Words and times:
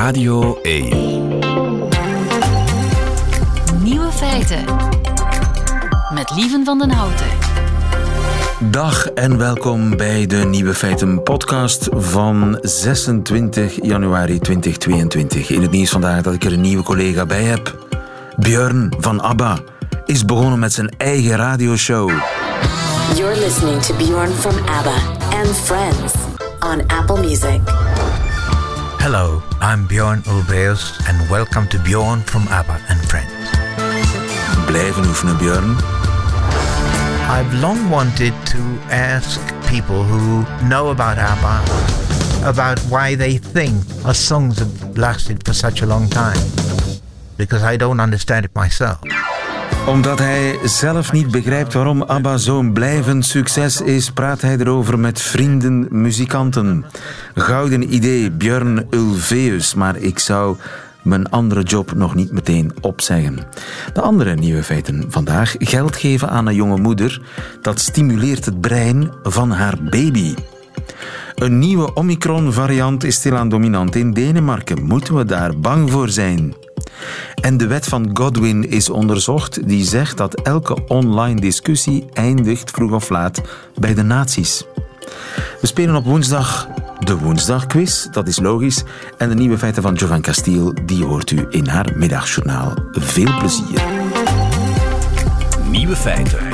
Radio 0.00 0.58
1. 0.62 0.88
Nieuwe 3.82 4.12
feiten. 4.12 4.64
Met 6.14 6.30
Lieven 6.34 6.64
van 6.64 6.78
den 6.78 6.90
Houten. 6.90 7.26
Dag 8.70 9.06
en 9.06 9.38
welkom 9.38 9.96
bij 9.96 10.26
de 10.26 10.36
Nieuwe 10.36 10.74
Feiten 10.74 11.22
podcast 11.22 11.88
van 11.92 12.58
26 12.62 13.78
januari 13.82 14.38
2022. 14.38 15.50
In 15.50 15.62
het 15.62 15.70
nieuws 15.70 15.90
vandaag 15.90 16.22
dat 16.22 16.34
ik 16.34 16.44
er 16.44 16.52
een 16.52 16.60
nieuwe 16.60 16.82
collega 16.82 17.26
bij 17.26 17.42
heb. 17.42 17.86
Björn 18.36 18.92
van 18.98 19.20
ABBA 19.20 19.58
is 20.04 20.24
begonnen 20.24 20.58
met 20.58 20.72
zijn 20.72 20.88
eigen 20.96 21.36
radioshow. 21.36 22.10
You're 23.16 23.38
listening 23.38 23.82
to 23.82 23.94
Bjorn 23.94 24.30
from 24.30 24.54
ABBA 24.66 24.96
and 25.38 25.56
Friends 25.56 26.14
on 26.60 26.98
Apple 26.98 27.20
Music. 27.20 27.60
Hello, 29.02 29.42
I'm 29.62 29.86
Bjorn 29.86 30.20
Ulvaeus 30.24 31.00
and 31.08 31.30
welcome 31.30 31.66
to 31.68 31.78
Bjorn 31.78 32.20
from 32.20 32.46
ABBA 32.48 32.84
and 32.90 33.00
Friends. 33.08 33.32
Blijven 34.66 35.06
oefenen, 35.06 35.38
Björn. 35.38 35.80
I've 37.30 37.52
long 37.62 37.88
wanted 37.88 38.34
to 38.52 38.58
ask 38.90 39.40
people 39.66 40.04
who 40.04 40.44
know 40.68 40.90
about 40.90 41.16
ABBA 41.16 42.46
about 42.46 42.78
why 42.90 43.14
they 43.14 43.38
think 43.38 43.82
our 44.04 44.12
songs 44.12 44.58
have 44.58 44.98
lasted 44.98 45.46
for 45.46 45.54
such 45.54 45.80
a 45.80 45.86
long 45.86 46.06
time. 46.10 46.36
Because 47.38 47.62
I 47.62 47.78
don't 47.78 48.00
understand 48.00 48.44
it 48.44 48.54
myself. 48.54 49.00
Omdat 49.86 50.18
hij 50.18 50.58
zelf 50.64 51.12
niet 51.12 51.30
begrijpt 51.30 51.72
waarom 51.72 52.02
ABBA 52.02 52.36
zo'n 52.36 52.72
blijvend 52.72 53.26
succes 53.26 53.80
is, 53.80 54.10
praat 54.10 54.40
hij 54.40 54.56
erover 54.58 54.98
met 54.98 55.20
vrienden, 55.20 55.86
muzikanten. 55.90 56.84
Gouden 57.34 57.94
idee, 57.94 58.30
Björn 58.30 58.86
Ulveus, 58.90 59.74
maar 59.74 59.96
ik 59.96 60.18
zou 60.18 60.56
mijn 61.02 61.30
andere 61.30 61.62
job 61.62 61.94
nog 61.94 62.14
niet 62.14 62.32
meteen 62.32 62.72
opzeggen. 62.80 63.38
De 63.92 64.00
andere 64.00 64.34
nieuwe 64.34 64.62
feiten 64.62 65.04
vandaag. 65.08 65.54
Geld 65.58 65.96
geven 65.96 66.30
aan 66.30 66.46
een 66.46 66.54
jonge 66.54 66.78
moeder, 66.78 67.20
dat 67.62 67.80
stimuleert 67.80 68.44
het 68.44 68.60
brein 68.60 69.10
van 69.22 69.50
haar 69.50 69.78
baby. 69.90 70.34
Een 71.34 71.58
nieuwe 71.58 71.94
Omicron-variant 71.94 73.04
is 73.04 73.14
stilaan 73.14 73.48
dominant 73.48 73.96
in 73.96 74.12
Denemarken. 74.12 74.82
Moeten 74.82 75.14
we 75.14 75.24
daar 75.24 75.58
bang 75.58 75.90
voor 75.90 76.08
zijn? 76.08 76.54
En 77.34 77.56
de 77.56 77.66
wet 77.66 77.86
van 77.86 78.10
Godwin 78.12 78.70
is 78.70 78.90
onderzocht, 78.90 79.68
die 79.68 79.84
zegt 79.84 80.16
dat 80.16 80.40
elke 80.40 80.76
online 80.86 81.40
discussie 81.40 82.06
eindigt 82.12 82.70
vroeg 82.70 82.92
of 82.92 83.08
laat 83.08 83.40
bij 83.74 83.94
de 83.94 84.02
nazi's. 84.02 84.64
We 85.60 85.66
spelen 85.66 85.94
op 85.94 86.04
woensdag 86.04 86.68
de 86.98 87.18
woensdagquiz, 87.18 88.06
dat 88.10 88.28
is 88.28 88.40
logisch. 88.40 88.82
En 89.18 89.28
de 89.28 89.34
nieuwe 89.34 89.58
feiten 89.58 89.82
van 89.82 89.94
Jovan 89.94 90.20
Castiel, 90.20 90.74
die 90.84 91.04
hoort 91.04 91.30
u 91.30 91.46
in 91.50 91.66
haar 91.66 91.92
middagjournaal. 91.94 92.74
Veel 92.90 93.38
plezier. 93.38 93.82
Nieuwe 95.70 95.96
feiten. 95.96 96.49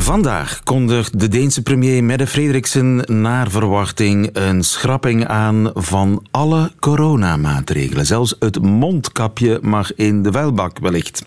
Vandaag 0.00 0.60
kondigt 0.64 1.20
de 1.20 1.28
Deense 1.28 1.62
premier 1.62 2.04
Mette 2.04 2.26
Frederiksen 2.26 3.04
naar 3.06 3.50
verwachting 3.50 4.30
een 4.32 4.64
schrapping 4.64 5.26
aan 5.26 5.70
van 5.74 6.26
alle 6.30 6.70
coronamaatregelen. 6.80 8.06
Zelfs 8.06 8.36
het 8.38 8.62
mondkapje 8.62 9.58
mag 9.62 9.94
in 9.94 10.22
de 10.22 10.32
vuilbak 10.32 10.78
wellicht. 10.78 11.24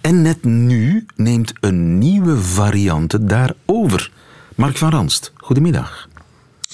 En 0.00 0.22
net 0.22 0.44
nu 0.44 1.06
neemt 1.16 1.52
een 1.60 1.98
nieuwe 1.98 2.36
variant 2.36 3.12
het 3.12 3.28
daarover. 3.28 4.10
Mark 4.54 4.76
van 4.76 4.90
Ranst, 4.90 5.32
goedemiddag. 5.36 6.08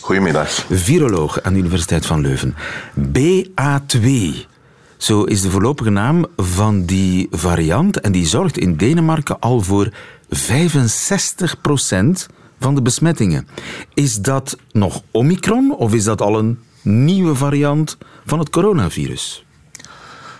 Goedemiddag. 0.00 0.66
Viroloog 0.70 1.42
aan 1.42 1.52
de 1.52 1.58
Universiteit 1.58 2.06
van 2.06 2.20
Leuven. 2.20 2.54
BA2. 2.98 4.48
Zo 4.96 5.24
is 5.24 5.40
de 5.40 5.50
voorlopige 5.50 5.90
naam 5.90 6.26
van 6.36 6.84
die 6.84 7.28
variant. 7.30 8.00
En 8.00 8.12
die 8.12 8.26
zorgt 8.26 8.58
in 8.58 8.76
Denemarken 8.76 9.40
al 9.40 9.60
voor 9.60 9.92
65% 10.30 12.26
van 12.60 12.74
de 12.74 12.82
besmettingen. 12.82 13.48
Is 13.94 14.16
dat 14.16 14.56
nog 14.72 15.02
Omicron 15.10 15.74
of 15.76 15.94
is 15.94 16.04
dat 16.04 16.20
al 16.20 16.38
een 16.38 16.58
nieuwe 16.82 17.34
variant 17.34 17.96
van 18.26 18.38
het 18.38 18.50
coronavirus? 18.50 19.44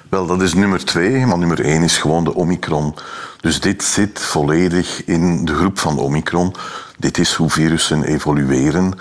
Wel, 0.09 0.27
dat 0.27 0.43
is 0.43 0.55
nummer 0.55 0.85
twee, 0.85 1.27
maar 1.27 1.39
nummer 1.39 1.61
één 1.61 1.83
is 1.83 1.99
gewoon 1.99 2.25
de 2.25 2.35
Omicron. 2.35 2.95
Dus 3.41 3.61
dit 3.61 3.83
zit 3.83 4.21
volledig 4.21 5.05
in 5.05 5.45
de 5.45 5.55
groep 5.55 5.79
van 5.79 5.99
Omicron. 5.99 6.55
Dit 6.99 7.19
is 7.19 7.33
hoe 7.33 7.51
virussen 7.51 8.05
evolueren. 8.05 8.93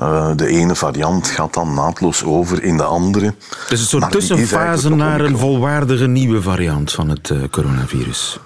Uh, 0.00 0.30
de 0.36 0.46
ene 0.46 0.74
variant 0.74 1.26
gaat 1.26 1.54
dan 1.54 1.74
naadloos 1.74 2.24
over 2.24 2.62
in 2.62 2.76
de 2.76 2.82
andere. 2.82 3.34
Dus 3.68 3.80
een 3.80 3.86
soort 3.86 4.10
tussenfase 4.10 4.88
naar 4.88 5.20
een 5.20 5.38
volwaardige 5.38 6.06
nieuwe 6.06 6.42
variant 6.42 6.92
van 6.92 7.08
het 7.08 7.28
uh, 7.28 7.42
coronavirus? 7.50 8.38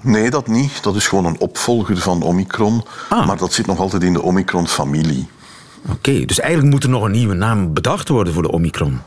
Nee, 0.00 0.30
dat 0.30 0.46
niet. 0.46 0.82
Dat 0.82 0.96
is 0.96 1.08
gewoon 1.08 1.24
een 1.24 1.40
opvolger 1.40 1.98
van 1.98 2.22
Omicron. 2.22 2.84
Ah. 3.08 3.26
Maar 3.26 3.36
dat 3.36 3.52
zit 3.52 3.66
nog 3.66 3.78
altijd 3.78 4.02
in 4.02 4.12
de 4.12 4.22
Omicron-familie. 4.22 5.28
Oké, 5.82 5.92
okay, 5.92 6.24
dus 6.24 6.40
eigenlijk 6.40 6.72
moet 6.72 6.82
er 6.82 6.90
nog 6.90 7.04
een 7.04 7.10
nieuwe 7.10 7.34
naam 7.34 7.72
bedacht 7.72 8.08
worden 8.08 8.32
voor 8.32 8.42
de 8.42 8.50
Omicron. 8.50 9.00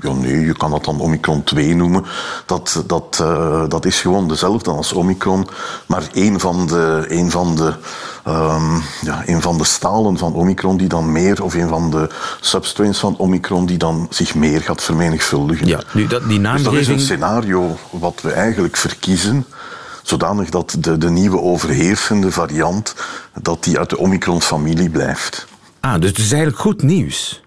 Ja, 0.00 0.12
nee, 0.12 0.40
je 0.40 0.56
kan 0.56 0.70
dat 0.70 0.84
dan 0.84 1.00
Omicron 1.00 1.44
2 1.44 1.74
noemen. 1.74 2.04
Dat, 2.46 2.82
dat, 2.86 3.18
uh, 3.22 3.68
dat 3.68 3.84
is 3.84 4.00
gewoon 4.00 4.28
dezelfde 4.28 4.70
als 4.70 4.92
Omicron. 4.92 5.48
Maar 5.86 6.02
een 6.12 6.40
van 6.40 6.66
de, 6.66 7.04
een 7.08 7.30
van 7.30 7.56
de, 7.56 7.74
um, 8.28 8.82
ja, 9.02 9.22
een 9.26 9.42
van 9.42 9.58
de 9.58 9.64
stalen 9.64 10.18
van 10.18 10.34
Omicron 10.34 10.76
die 10.76 10.88
dan 10.88 11.12
meer, 11.12 11.42
of 11.42 11.54
een 11.54 11.68
van 11.68 11.90
de 11.90 12.08
substrains 12.40 12.98
van 12.98 13.16
Omicron 13.16 13.66
die 13.66 13.78
dan 13.78 14.06
zich 14.10 14.34
meer 14.34 14.60
gaat 14.60 14.82
vermenigvuldigen. 14.82 15.66
Ja, 15.66 15.80
nu 15.92 16.06
dat, 16.06 16.28
die 16.28 16.40
naamgeving... 16.40 16.76
Dus 16.76 16.86
dat 16.86 16.96
is 16.96 17.00
een 17.00 17.06
scenario 17.06 17.76
wat 17.90 18.20
we 18.22 18.32
eigenlijk 18.32 18.76
verkiezen 18.76 19.46
zodanig 20.08 20.50
dat 20.50 20.76
de, 20.78 20.98
de 20.98 21.10
nieuwe 21.10 21.40
overheersende 21.40 22.32
variant 22.32 22.94
dat 23.42 23.64
die 23.64 23.78
uit 23.78 23.90
de 23.90 23.98
Omicron-familie 23.98 24.90
blijft. 24.90 25.46
Ah, 25.80 26.00
dus 26.00 26.08
het 26.08 26.18
is 26.18 26.32
eigenlijk 26.32 26.60
goed 26.60 26.82
nieuws? 26.82 27.42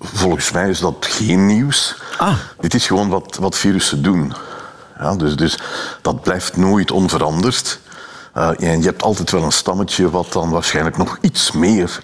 Volgens 0.00 0.50
mij 0.50 0.68
is 0.68 0.80
dat 0.80 0.96
geen 1.00 1.46
nieuws. 1.46 1.96
Ah. 2.18 2.34
Dit 2.60 2.74
is 2.74 2.86
gewoon 2.86 3.08
wat, 3.08 3.36
wat 3.40 3.56
virussen 3.56 4.02
doen. 4.02 4.32
Ja, 4.98 5.16
dus, 5.16 5.36
dus 5.36 5.58
dat 6.02 6.22
blijft 6.22 6.56
nooit 6.56 6.90
onveranderd. 6.90 7.80
Uh, 8.36 8.48
en 8.60 8.78
je 8.78 8.86
hebt 8.86 9.02
altijd 9.02 9.30
wel 9.30 9.42
een 9.42 9.52
stammetje 9.52 10.10
wat 10.10 10.32
dan 10.32 10.50
waarschijnlijk 10.50 10.96
nog 10.96 11.18
iets 11.20 11.52
meer 11.52 12.00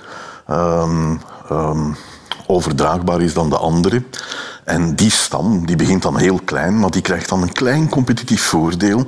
um, 0.50 1.20
um, 1.50 1.96
overdraagbaar 2.46 3.20
is 3.20 3.34
dan 3.34 3.50
de 3.50 3.58
andere. 3.58 4.02
En 4.66 4.94
die 4.94 5.10
stam 5.10 5.66
die 5.66 5.76
begint 5.76 6.02
dan 6.02 6.18
heel 6.18 6.40
klein, 6.44 6.78
maar 6.78 6.90
die 6.90 7.02
krijgt 7.02 7.28
dan 7.28 7.42
een 7.42 7.52
klein 7.52 7.88
competitief 7.88 8.42
voordeel. 8.42 9.06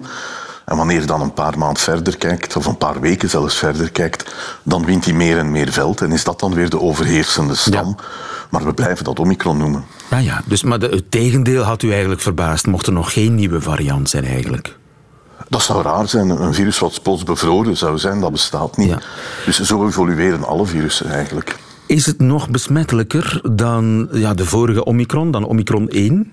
En 0.65 0.77
wanneer 0.77 1.01
je 1.01 1.07
dan 1.07 1.21
een 1.21 1.33
paar 1.33 1.59
maanden 1.59 1.83
verder 1.83 2.17
kijkt, 2.17 2.57
of 2.57 2.67
een 2.67 2.77
paar 2.77 3.01
weken 3.01 3.31
zelfs 3.31 3.57
verder 3.57 3.91
kijkt, 3.91 4.35
dan 4.63 4.85
wint 4.85 5.05
hij 5.05 5.15
meer 5.15 5.39
en 5.39 5.51
meer 5.51 5.73
veld. 5.73 6.01
En 6.01 6.13
is 6.13 6.25
dat 6.25 6.41
dan 6.41 6.55
weer 6.55 6.71
de 6.71 6.81
overheersende 6.81 7.55
stam. 7.55 7.97
Ja. 7.99 8.05
Maar 8.51 8.65
we 8.65 8.75
blijven 8.75 9.05
dat 9.05 9.19
Omicron 9.19 9.57
noemen. 9.57 9.85
Ja, 10.11 10.19
ja. 10.19 10.43
Dus, 10.45 10.63
maar 10.63 10.79
de, 10.79 10.89
het 10.89 11.11
tegendeel 11.11 11.63
had 11.63 11.83
u 11.83 11.91
eigenlijk 11.91 12.21
verbaasd. 12.21 12.67
Mocht 12.67 12.87
er 12.87 12.93
nog 12.93 13.13
geen 13.13 13.35
nieuwe 13.35 13.61
variant 13.61 14.09
zijn 14.09 14.25
eigenlijk? 14.25 14.77
Dat 15.49 15.63
zou 15.63 15.83
raar 15.83 16.09
zijn. 16.09 16.31
Een 16.31 16.55
virus 16.55 16.79
wat 16.79 17.03
plots 17.03 17.23
bevroren 17.23 17.77
zou 17.77 17.99
zijn, 17.99 18.21
dat 18.21 18.33
bestaat 18.33 18.77
niet. 18.77 18.89
Ja. 18.89 18.99
Dus 19.45 19.61
zo 19.61 19.87
evolueren 19.87 20.45
alle 20.45 20.67
virussen 20.67 21.11
eigenlijk. 21.11 21.57
Is 21.89 22.07
het 22.07 22.19
nog 22.19 22.51
besmettelijker 22.51 23.41
dan 23.53 24.09
ja, 24.13 24.35
de 24.35 24.45
vorige 24.45 24.85
Omicron, 24.85 25.31
dan 25.31 25.45
Omicron 25.45 25.89
1? 25.89 26.33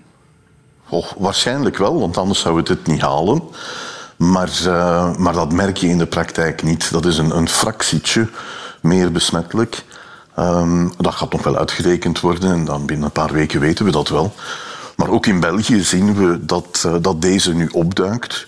Oh, 0.89 1.05
waarschijnlijk 1.17 1.77
wel, 1.77 1.99
want 1.99 2.17
anders 2.17 2.39
zou 2.39 2.57
het 2.57 2.67
het 2.67 2.87
niet 2.87 3.01
halen. 3.01 3.41
Maar, 4.17 4.51
uh, 4.65 5.15
maar 5.15 5.33
dat 5.33 5.53
merk 5.53 5.77
je 5.77 5.87
in 5.87 5.97
de 5.97 6.05
praktijk 6.05 6.63
niet. 6.63 6.91
Dat 6.91 7.05
is 7.05 7.17
een, 7.17 7.37
een 7.37 7.49
fractietje 7.49 8.29
meer 8.81 9.11
besmettelijk. 9.11 9.83
Um, 10.39 10.91
dat 10.97 11.15
gaat 11.15 11.31
nog 11.31 11.43
wel 11.43 11.57
uitgerekend 11.57 12.19
worden 12.19 12.51
en 12.51 12.65
dan 12.65 12.85
binnen 12.85 13.05
een 13.05 13.11
paar 13.11 13.33
weken 13.33 13.59
weten 13.59 13.85
we 13.85 13.91
dat 13.91 14.09
wel. 14.09 14.33
Maar 14.95 15.09
ook 15.09 15.25
in 15.25 15.39
België 15.39 15.81
zien 15.81 16.15
we 16.15 16.45
dat, 16.45 16.83
uh, 16.85 16.95
dat 17.01 17.21
deze 17.21 17.53
nu 17.53 17.69
opduikt. 17.71 18.47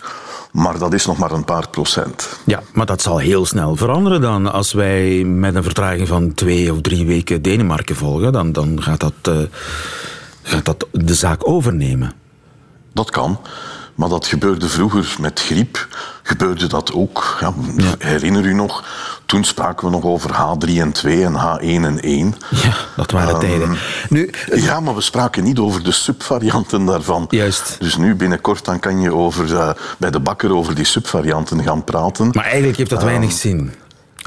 Maar 0.52 0.80
dat 0.80 0.94
is 0.94 1.06
nog 1.06 1.18
maar 1.18 1.32
een 1.32 1.46
paar 1.46 1.70
procent. 1.70 2.30
Ja, 2.46 2.62
maar 2.74 2.86
dat 2.86 3.02
zal 3.02 3.18
heel 3.18 3.46
snel 3.46 3.76
veranderen 3.76 4.22
dan. 4.22 4.52
Als 4.52 4.74
wij 4.74 5.24
met 5.24 5.56
een 5.56 5.64
vertraging 5.64 6.08
van 6.08 6.34
twee 6.34 6.72
of 6.74 6.82
drie 6.82 7.06
weken 7.06 7.42
Denemarken 7.42 7.96
volgen, 7.96 8.32
dan, 8.32 8.52
dan 8.52 8.82
gaat, 8.82 9.00
dat, 9.00 9.14
uh, 9.30 9.38
gaat 10.42 10.66
dat 10.66 10.88
de 10.92 11.14
zaak 11.14 11.48
overnemen. 11.48 12.14
Dat 12.94 13.10
kan. 13.10 13.40
Maar 13.98 14.10
dat 14.10 14.28
gebeurde 14.28 14.68
vroeger 14.68 15.16
met 15.20 15.40
griep. 15.40 15.88
Gebeurde 16.24 16.68
dat 16.68 16.94
ook. 16.94 17.38
Ja, 17.40 17.54
ja. 17.76 17.94
Herinner 18.00 18.46
u 18.46 18.54
nog? 18.54 18.84
Toen 19.26 19.44
spraken 19.44 19.86
we 19.86 19.92
nog 19.92 20.04
over 20.04 20.32
H3 20.32 20.70
en 20.70 20.92
2 20.92 21.24
en 21.24 21.34
H1 21.34 21.86
en 21.86 22.02
1. 22.02 22.36
Ja, 22.50 22.76
dat 22.96 23.12
waren 23.12 23.34
um, 23.34 23.40
tijden. 23.40 23.78
Nu, 24.10 24.30
ja, 24.56 24.80
maar 24.80 24.96
we 24.96 25.02
spraken 25.02 25.44
niet 25.44 25.60
over 25.60 25.84
de 25.84 25.92
subvarianten 25.92 26.86
daarvan. 26.86 27.26
Juist. 27.30 27.76
Dus 27.80 27.98
nu 27.98 28.16
binnenkort 28.16 28.66
dan 28.66 28.80
kan 28.80 29.02
je 29.02 29.14
over, 29.14 29.52
uh, 29.52 29.70
bij 29.98 30.12
de 30.12 30.20
bakker 30.20 30.56
over 30.56 30.76
die 30.76 30.86
subvarianten 30.86 31.64
gaan 31.64 31.84
praten. 31.84 32.30
Maar 32.34 32.46
eigenlijk 32.46 32.78
heeft 32.78 32.90
dat 32.90 33.00
uh, 33.00 33.06
weinig 33.06 33.32
zin. 33.32 33.74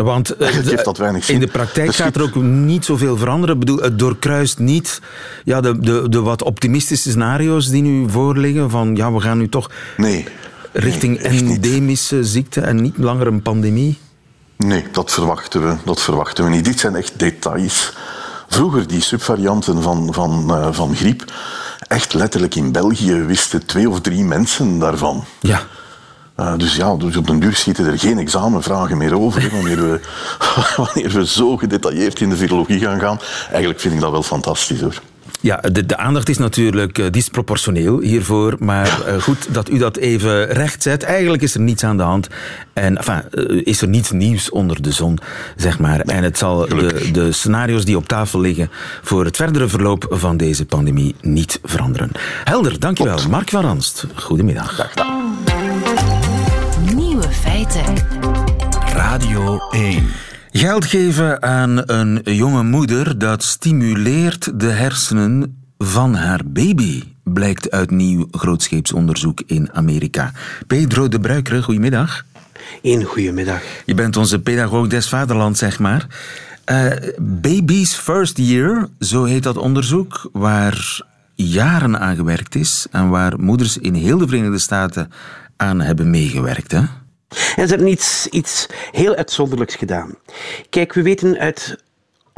Want 0.02 0.30
eh, 0.30 0.40
Eigenlijk 0.40 0.70
heeft 0.70 0.84
dat 0.84 0.98
weinig 0.98 1.24
zin. 1.24 1.34
in 1.34 1.40
de 1.40 1.46
praktijk 1.46 1.86
Dus 1.86 1.96
gaat 1.96 2.16
er 2.16 2.22
ook 2.22 2.34
niet 2.34 2.84
zoveel 2.84 3.16
veranderen. 3.16 3.54
Ik 3.54 3.60
bedoel, 3.60 3.78
het 3.78 3.98
doorkruist 3.98 4.58
niet 4.58 5.00
ja, 5.44 5.60
de, 5.60 5.78
de, 5.78 6.08
de 6.08 6.20
wat 6.20 6.42
optimistische 6.42 7.10
scenario's 7.10 7.68
die 7.68 7.82
nu 7.82 8.10
voorliggen. 8.10 8.70
Van 8.70 8.96
ja, 8.96 9.12
we 9.12 9.20
gaan 9.20 9.38
nu 9.38 9.48
toch 9.48 9.70
Nee. 9.96 10.26
richting 10.72 11.14
Nee, 11.16 11.24
echt 11.24 11.42
niet. 11.44 11.64
endemische 11.64 12.24
ziekte 12.24 12.60
en 12.60 12.82
niet 12.82 12.98
langer 12.98 13.26
een 13.26 13.42
pandemie. 13.42 13.98
Nee, 14.56 14.84
dat 14.92 15.10
verwachten 15.12 15.66
we, 15.68 15.74
dat 15.84 16.00
verwachten 16.02 16.44
we 16.44 16.50
niet. 16.50 16.64
Dit 16.64 16.80
zijn 16.80 16.94
echt 16.96 17.18
details. 17.18 17.92
Vroeger, 18.48 18.86
die 18.86 19.00
subvarianten 19.00 19.82
van, 19.82 20.08
van, 20.14 20.44
eh, 20.54 20.68
van 20.70 20.96
griep, 20.96 21.24
echt 21.88 22.14
letterlijk 22.14 22.54
in 22.54 22.72
België 22.72 23.12
wisten 23.14 23.66
twee 23.66 23.88
of 23.90 24.00
drie 24.00 24.24
mensen 24.24 24.78
daarvan. 24.78 25.24
Ja. 25.40 25.62
Eh, 26.40 26.52
dus 26.56 26.76
ja, 26.76 26.96
dus 26.96 27.16
op 27.16 27.26
den 27.26 27.38
duur 27.38 27.54
schieten 27.54 27.86
er 27.86 27.98
geen 27.98 28.18
examenvragen 28.18 28.96
meer 28.96 29.18
over. 29.18 29.42
hè, 29.42 29.48
wanneer, 29.50 29.82
we, 29.82 30.00
wanneer 30.82 31.10
we 31.10 31.26
zo 31.26 31.56
gedetailleerd 31.56 32.20
in 32.20 32.28
de 32.28 32.36
virologie 32.36 32.80
gaan 32.80 33.00
gaan. 33.00 33.20
Eigenlijk 33.50 33.80
vind 33.80 33.94
ik 33.94 34.00
dat 34.00 34.10
wel 34.10 34.22
fantastisch 34.22 34.80
hoor. 34.80 35.00
Ja, 35.40 35.56
de, 35.56 35.86
de 35.86 35.96
aandacht 35.96 36.28
is 36.28 36.38
natuurlijk 36.38 36.98
eh, 36.98 37.06
disproportioneel 37.10 38.00
hiervoor. 38.00 38.56
Maar 38.58 39.02
eh, 39.02 39.22
goed 39.22 39.54
dat 39.54 39.70
u 39.70 39.78
dat 39.78 39.96
even 39.96 40.46
recht 40.46 40.82
zet. 40.82 41.02
Eigenlijk 41.02 41.42
is 41.42 41.54
er 41.54 41.60
niets 41.60 41.84
aan 41.84 41.96
de 41.96 42.02
hand. 42.02 42.28
En 42.72 42.96
enfin, 42.96 43.22
is 43.64 43.82
er 43.82 43.88
niets 43.88 44.10
nieuws 44.10 44.50
onder 44.50 44.82
de 44.82 44.92
zon, 44.92 45.18
zeg 45.56 45.78
maar. 45.78 46.00
en 46.00 46.22
het 46.22 46.38
zal 46.38 46.68
de, 46.68 47.10
de 47.12 47.32
scenario's 47.32 47.84
die 47.84 47.96
op 47.96 48.08
tafel 48.08 48.40
liggen 48.40 48.70
voor 49.02 49.24
het 49.24 49.36
verdere 49.36 49.68
verloop 49.68 50.06
van 50.10 50.36
deze 50.36 50.66
pandemie 50.66 51.14
niet 51.20 51.60
veranderen. 51.62 52.10
Helder, 52.44 52.80
dankjewel. 52.80 53.18
Mark 53.28 53.50
van 53.50 53.62
Ranst, 53.62 54.06
goedemiddag. 54.14 54.88
Nieuwe 54.94 55.19
Radio 58.94 59.58
1. 59.70 60.06
Geld 60.50 60.84
geven 60.84 61.42
aan 61.42 61.82
een 61.90 62.20
jonge 62.24 62.62
moeder, 62.62 63.18
dat 63.18 63.42
stimuleert 63.42 64.60
de 64.60 64.66
hersenen 64.66 65.62
van 65.78 66.14
haar 66.14 66.40
baby, 66.44 67.02
blijkt 67.22 67.70
uit 67.70 67.90
nieuw 67.90 68.28
grootscheepsonderzoek 68.30 69.42
in 69.46 69.72
Amerika. 69.72 70.32
Pedro 70.66 71.08
de 71.08 71.20
Bruikere, 71.20 71.62
goedemiddag. 71.62 72.24
Een 72.82 73.04
goedemiddag. 73.04 73.60
Je 73.86 73.94
bent 73.94 74.16
onze 74.16 74.40
pedagoog 74.40 74.86
des 74.86 75.08
vaderland, 75.08 75.58
zeg 75.58 75.78
maar. 75.78 76.06
Eh, 76.64 76.86
Baby's 77.18 77.94
First 77.94 78.38
Year, 78.38 78.88
zo 79.00 79.24
heet 79.24 79.42
dat 79.42 79.56
onderzoek, 79.56 80.30
waar 80.32 81.00
jaren 81.34 82.00
aan 82.00 82.16
gewerkt 82.16 82.54
is 82.54 82.86
en 82.90 83.08
waar 83.08 83.40
moeders 83.40 83.78
in 83.78 83.94
heel 83.94 84.18
de 84.18 84.28
Verenigde 84.28 84.58
Staten 84.58 85.12
aan 85.56 85.80
hebben 85.80 86.10
meegewerkt. 86.10 86.72
Hè? 86.72 86.82
En 87.30 87.68
ze 87.68 87.74
hebben 87.74 87.88
iets, 87.88 88.26
iets 88.26 88.66
heel 88.90 89.14
uitzonderlijks 89.14 89.74
gedaan. 89.74 90.14
Kijk, 90.68 90.92
we 90.92 91.02
weten 91.02 91.38
uit 91.38 91.76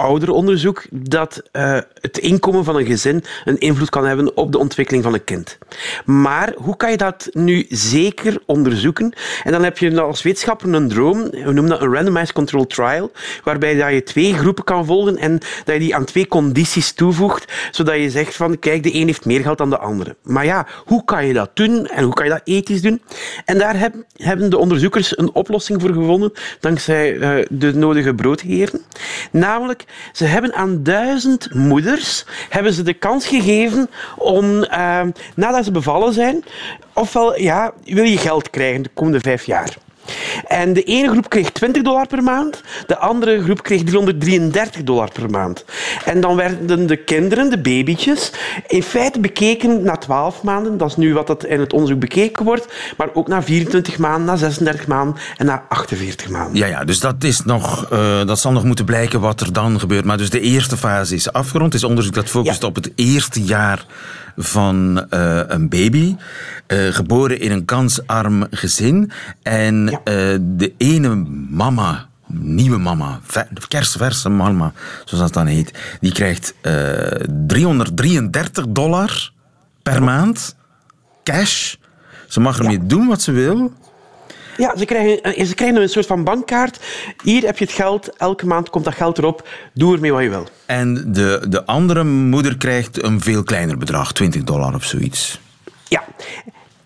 ouder 0.02 0.30
onderzoek 0.30 0.84
dat 0.90 1.42
eh, 1.52 1.78
het 2.00 2.18
inkomen 2.18 2.64
van 2.64 2.76
een 2.76 2.86
gezin 2.86 3.24
een 3.44 3.58
invloed 3.58 3.88
kan 3.90 4.06
hebben 4.06 4.36
op 4.36 4.52
de 4.52 4.58
ontwikkeling 4.58 5.04
van 5.04 5.14
een 5.14 5.24
kind. 5.24 5.58
Maar 6.04 6.52
hoe 6.56 6.76
kan 6.76 6.90
je 6.90 6.96
dat 6.96 7.28
nu 7.32 7.66
zeker 7.68 8.38
onderzoeken? 8.46 9.12
En 9.44 9.52
dan 9.52 9.62
heb 9.64 9.78
je 9.78 10.00
als 10.00 10.22
wetenschapper 10.22 10.74
een 10.74 10.88
droom, 10.88 11.30
we 11.30 11.52
noemen 11.52 11.66
dat 11.68 11.80
een 11.80 11.92
randomized 11.92 12.32
control 12.32 12.66
trial, 12.66 13.10
waarbij 13.44 13.74
dat 13.74 13.92
je 13.92 14.02
twee 14.02 14.34
groepen 14.34 14.64
kan 14.64 14.86
volgen 14.86 15.16
en 15.16 15.38
dat 15.64 15.74
je 15.74 15.80
die 15.80 15.94
aan 15.94 16.04
twee 16.04 16.26
condities 16.28 16.92
toevoegt, 16.92 17.52
zodat 17.70 17.96
je 17.96 18.10
zegt 18.10 18.36
van, 18.36 18.58
kijk, 18.58 18.82
de 18.82 18.94
een 18.94 19.06
heeft 19.06 19.24
meer 19.24 19.40
geld 19.40 19.58
dan 19.58 19.70
de 19.70 19.78
andere. 19.78 20.16
Maar 20.22 20.44
ja, 20.44 20.66
hoe 20.84 21.04
kan 21.04 21.26
je 21.26 21.32
dat 21.32 21.50
doen 21.54 21.86
en 21.86 22.04
hoe 22.04 22.14
kan 22.14 22.24
je 22.24 22.30
dat 22.30 22.40
ethisch 22.44 22.82
doen? 22.82 23.02
En 23.44 23.58
daar 23.58 23.78
heb- 23.78 23.94
hebben 24.16 24.50
de 24.50 24.58
onderzoekers 24.58 25.18
een 25.18 25.32
oplossing 25.34 25.80
voor 25.80 25.92
gevonden, 25.92 26.32
dankzij 26.60 27.18
eh, 27.18 27.46
de 27.50 27.74
nodige 27.74 28.14
broodheren. 28.14 28.80
Namelijk, 29.30 29.84
ze 30.12 30.24
hebben 30.24 30.54
aan 30.54 30.82
duizend 30.82 31.54
moeders 31.54 32.24
hebben 32.48 32.72
ze 32.72 32.82
de 32.82 32.94
kans 32.94 33.26
gegeven 33.26 33.90
om, 34.16 34.62
eh, 34.62 35.00
nadat 35.34 35.64
ze 35.64 35.70
bevallen 35.70 36.12
zijn, 36.12 36.44
ofwel 36.92 37.38
ja, 37.38 37.72
wil 37.84 38.04
je 38.04 38.18
geld 38.18 38.50
krijgen 38.50 38.82
de 38.82 38.90
komende 38.94 39.20
vijf 39.20 39.44
jaar. 39.44 39.76
En 40.46 40.72
de 40.72 40.82
ene 40.82 41.08
groep 41.10 41.28
kreeg 41.28 41.50
20 41.50 41.82
dollar 41.82 42.06
per 42.06 42.22
maand, 42.22 42.60
de 42.86 42.98
andere 42.98 43.42
groep 43.42 43.62
kreeg 43.62 43.82
333 43.84 44.82
dollar 44.82 45.10
per 45.12 45.30
maand. 45.30 45.64
En 46.04 46.20
dan 46.20 46.36
werden 46.36 46.86
de 46.86 46.96
kinderen, 46.96 47.50
de 47.50 47.58
babytjes, 47.58 48.32
in 48.66 48.82
feite 48.82 49.20
bekeken 49.20 49.82
na 49.82 49.96
12 49.96 50.42
maanden, 50.42 50.78
dat 50.78 50.88
is 50.88 50.96
nu 50.96 51.14
wat 51.14 51.26
dat 51.26 51.44
in 51.44 51.60
het 51.60 51.72
onderzoek 51.72 52.00
bekeken 52.00 52.44
wordt, 52.44 52.66
maar 52.96 53.08
ook 53.12 53.28
na 53.28 53.42
24 53.42 53.98
maanden, 53.98 54.24
na 54.24 54.36
36 54.36 54.86
maanden 54.86 55.16
en 55.36 55.46
na 55.46 55.64
48 55.68 56.28
maanden. 56.28 56.56
Ja, 56.56 56.66
ja, 56.66 56.84
dus 56.84 57.00
dat, 57.00 57.24
is 57.24 57.40
nog, 57.44 57.86
eh, 57.90 58.26
dat 58.26 58.38
zal 58.38 58.52
nog 58.52 58.64
moeten 58.64 58.84
blijken 58.84 59.20
wat 59.20 59.40
er 59.40 59.52
dan 59.52 59.80
gebeurt. 59.80 60.04
Maar 60.04 60.16
dus 60.18 60.30
de 60.30 60.40
eerste 60.40 60.76
fase 60.76 61.14
is 61.14 61.32
afgerond. 61.32 61.72
Het 61.72 61.82
is 61.82 61.88
onderzoek 61.88 62.14
dat 62.14 62.28
focust 62.28 62.60
Ja. 62.62 62.68
op 62.68 62.74
het 62.74 62.92
eerste 62.94 63.42
jaar 63.42 63.84
van 64.36 65.06
eh, 65.10 65.40
een 65.46 65.68
baby. 65.68 66.16
eh, 66.66 66.78
geboren 66.88 67.40
in 67.40 67.50
een 67.52 67.64
kansarm 67.64 68.46
gezin. 68.50 69.10
En 69.42 69.86
Ja. 69.86 70.00
eh, 70.04 70.38
de 70.40 70.74
ene 70.78 71.14
mama, 71.50 72.08
nieuwe 72.26 72.78
mama, 72.78 73.20
ver- 73.22 73.48
kersverse 73.68 74.28
mama, 74.28 74.72
zoals 75.04 75.22
dat 75.24 75.32
dan 75.32 75.46
heet, 75.46 75.78
die 76.00 76.12
krijgt 76.12 76.54
eh 76.60 76.72
333 77.46 78.64
dollar 78.68 79.32
per 79.82 80.02
maand 80.02 80.56
cash. 81.24 81.74
Ze 82.28 82.40
mag 82.40 82.58
ermee 82.58 82.86
doen 82.86 83.06
wat 83.06 83.22
ze 83.22 83.32
wil. 83.32 83.72
Ja, 84.56 84.76
ze 84.76 84.84
krijgen, 84.84 85.22
eh, 85.22 85.44
ze 85.44 85.54
krijgen 85.54 85.82
een 85.82 85.88
soort 85.88 86.06
van 86.06 86.24
bankkaart. 86.24 86.80
Hier 87.22 87.42
heb 87.42 87.58
je 87.58 87.64
het 87.64 87.74
geld, 87.74 88.16
elke 88.16 88.46
maand 88.46 88.70
komt 88.70 88.84
dat 88.84 88.94
geld 88.94 89.18
erop. 89.18 89.48
Doe 89.74 89.94
ermee 89.94 90.12
wat 90.12 90.22
je 90.22 90.28
wil. 90.28 90.48
En 90.66 91.12
de, 91.12 91.46
de 91.48 91.66
andere 91.66 92.04
moeder 92.04 92.56
krijgt 92.56 93.02
een 93.02 93.20
veel 93.20 93.42
kleiner 93.42 93.78
bedrag, 93.78 94.12
20 94.12 94.42
dollar 94.42 94.74
of 94.74 94.84
zoiets. 94.84 95.40
Ja. 95.88 96.04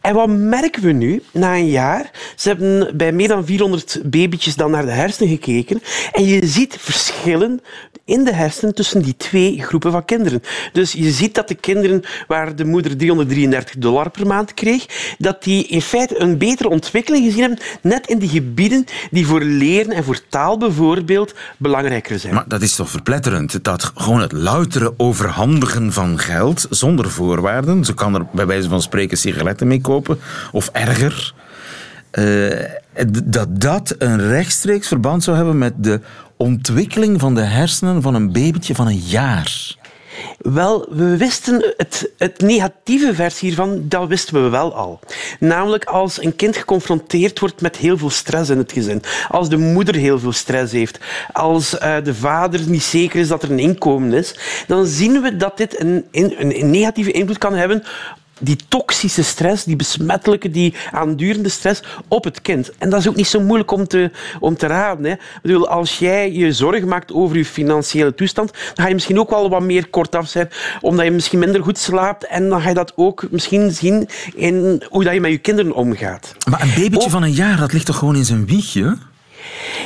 En 0.06 0.14
wat 0.14 0.28
merken 0.28 0.82
we 0.82 0.92
nu, 0.92 1.22
na 1.32 1.54
een 1.54 1.68
jaar? 1.68 2.10
Ze 2.36 2.48
hebben 2.48 2.96
bij 2.96 3.12
meer 3.12 3.28
dan 3.28 3.46
400 3.46 4.00
babytjes 4.04 4.56
dan 4.56 4.70
naar 4.70 4.84
de 4.84 4.92
hersenen 4.92 5.30
gekeken. 5.30 5.82
En 6.12 6.24
je 6.24 6.46
ziet 6.46 6.76
verschillen 6.78 7.60
in 8.04 8.24
de 8.24 8.34
hersenen 8.34 8.74
tussen 8.74 9.02
die 9.02 9.16
twee 9.16 9.62
groepen 9.62 9.92
van 9.92 10.04
kinderen. 10.04 10.42
Dus 10.72 10.92
je 10.92 11.10
ziet 11.10 11.34
dat 11.34 11.48
de 11.48 11.54
kinderen 11.54 12.02
waar 12.26 12.56
de 12.56 12.64
moeder 12.64 12.96
333 12.96 13.74
dollar 13.78 14.10
per 14.10 14.26
maand 14.26 14.54
kreeg, 14.54 15.14
dat 15.18 15.42
die 15.42 15.66
in 15.66 15.82
feite 15.82 16.20
een 16.20 16.38
betere 16.38 16.68
ontwikkeling 16.68 17.24
gezien 17.24 17.40
hebben, 17.40 17.58
net 17.82 18.06
in 18.06 18.18
die 18.18 18.28
gebieden 18.28 18.84
die 19.10 19.26
voor 19.26 19.42
leren 19.42 19.92
en 19.92 20.04
voor 20.04 20.20
taal 20.28 20.58
bijvoorbeeld 20.58 21.34
belangrijker 21.56 22.18
zijn. 22.18 22.34
Maar 22.34 22.48
dat 22.48 22.62
is 22.62 22.74
toch 22.74 22.90
verpletterend? 22.90 23.64
Dat 23.64 23.92
gewoon 23.94 24.20
het 24.20 24.32
loutere 24.32 24.94
overhandigen 24.96 25.92
van 25.92 26.18
geld 26.18 26.66
zonder 26.70 27.10
voorwaarden. 27.10 27.84
Ze 27.84 27.94
kan 27.94 28.14
er 28.14 28.26
bij 28.32 28.46
wijze 28.46 28.68
van 28.68 28.82
spreken 28.82 29.18
sigaretten 29.18 29.66
mee 29.66 29.80
kopen 29.80 29.94
of 30.52 30.68
erger. 30.72 31.34
eh, 32.10 32.64
dat 33.24 33.60
dat 33.60 33.94
een 33.98 34.28
rechtstreeks 34.28 34.88
verband 34.88 35.24
zou 35.24 35.36
hebben 35.36 35.58
met 35.58 35.72
de 35.76 36.00
ontwikkeling 36.36 37.20
van 37.20 37.34
de 37.34 37.40
hersenen 37.40 38.02
van 38.02 38.14
een 38.14 38.32
babytje 38.32 38.74
van 38.74 38.86
een 38.86 38.98
jaar. 38.98 39.74
Wel, 40.38 40.86
we 40.90 41.16
wisten 41.16 41.74
het, 41.76 42.10
het 42.18 42.40
negatieve 42.40 43.14
versie 43.14 43.48
hiervan, 43.48 43.84
dat 43.88 44.08
wisten 44.08 44.42
we 44.42 44.48
wel 44.48 44.74
al. 44.74 45.00
Namelijk 45.40 45.84
als 45.84 46.22
een 46.22 46.36
kind 46.36 46.56
geconfronteerd 46.56 47.38
wordt 47.38 47.60
met 47.60 47.76
heel 47.76 47.98
veel 47.98 48.10
stress 48.10 48.50
in 48.50 48.58
het 48.58 48.72
gezin. 48.72 49.02
Als 49.28 49.48
de 49.48 49.56
moeder 49.56 49.94
heel 49.94 50.18
veel 50.18 50.32
stress 50.32 50.72
heeft. 50.72 50.98
Als 51.32 51.78
eh, 51.78 51.96
de 52.04 52.14
vader 52.14 52.60
niet 52.66 52.82
zeker 52.82 53.20
is 53.20 53.28
dat 53.28 53.42
er 53.42 53.50
een 53.50 53.58
inkomen 53.58 54.12
is. 54.12 54.34
Dan 54.66 54.86
zien 54.86 55.22
we 55.22 55.36
dat 55.36 55.56
dit 55.56 55.80
een, 55.80 56.04
een, 56.10 56.34
een 56.60 56.70
negatieve 56.70 57.10
invloed 57.10 57.38
kan 57.38 57.54
hebben 57.54 57.82
die 58.40 58.57
toxische 58.69 59.23
stress, 59.25 59.64
die 59.64 59.76
besmettelijke, 59.76 60.50
die 60.50 60.75
aandurende 60.90 61.49
stress 61.49 61.83
op 62.09 62.25
het 62.25 62.43
kind. 62.43 62.71
En 62.78 62.90
dat 62.90 63.00
is 63.00 63.09
ook 63.09 63.16
niet 63.16 63.26
zo 63.26 63.40
moeilijk 63.40 63.71
om 63.71 63.87
te, 63.87 64.11
om 64.40 64.57
te 64.57 64.66
raden. 64.66 65.05
Hè. 65.05 65.12
Ik 65.12 65.21
bedoel, 65.43 65.69
als 65.69 65.99
jij 65.99 66.33
je 66.33 66.52
zorgen 66.52 66.88
maakt 66.88 67.12
over 67.12 67.37
je 67.37 67.45
financiële 67.45 68.14
toestand, 68.14 68.52
dan 68.52 68.75
ga 68.75 68.87
je 68.88 68.95
misschien 68.95 69.19
ook 69.21 69.31
wel 69.31 69.50
wat 69.50 69.62
meer 69.62 69.88
kortaf 69.88 70.28
zijn, 70.28 70.49
omdat 70.81 71.05
je 71.05 71.11
misschien 71.11 71.38
minder 71.38 71.62
goed 71.62 71.78
slaapt. 71.78 72.26
En 72.26 72.49
dan 72.49 72.61
ga 72.61 72.69
je 72.69 72.75
dat 72.75 72.93
ook 72.97 73.26
misschien 73.31 73.71
zien 73.71 74.09
in 74.35 74.83
hoe 74.88 75.05
dat 75.05 75.14
je 75.14 75.21
met 75.21 75.31
je 75.31 75.38
kinderen 75.38 75.73
omgaat. 75.73 76.35
Maar 76.50 76.62
een 76.62 76.73
babytje 76.75 77.05
Oh. 77.07 77.11
van 77.12 77.23
een 77.23 77.33
jaar, 77.33 77.57
dat 77.57 77.73
ligt 77.73 77.87
toch 77.87 77.97
gewoon 77.99 78.16
in 78.16 78.25
zijn 78.25 78.47
wiegje? 78.47 78.97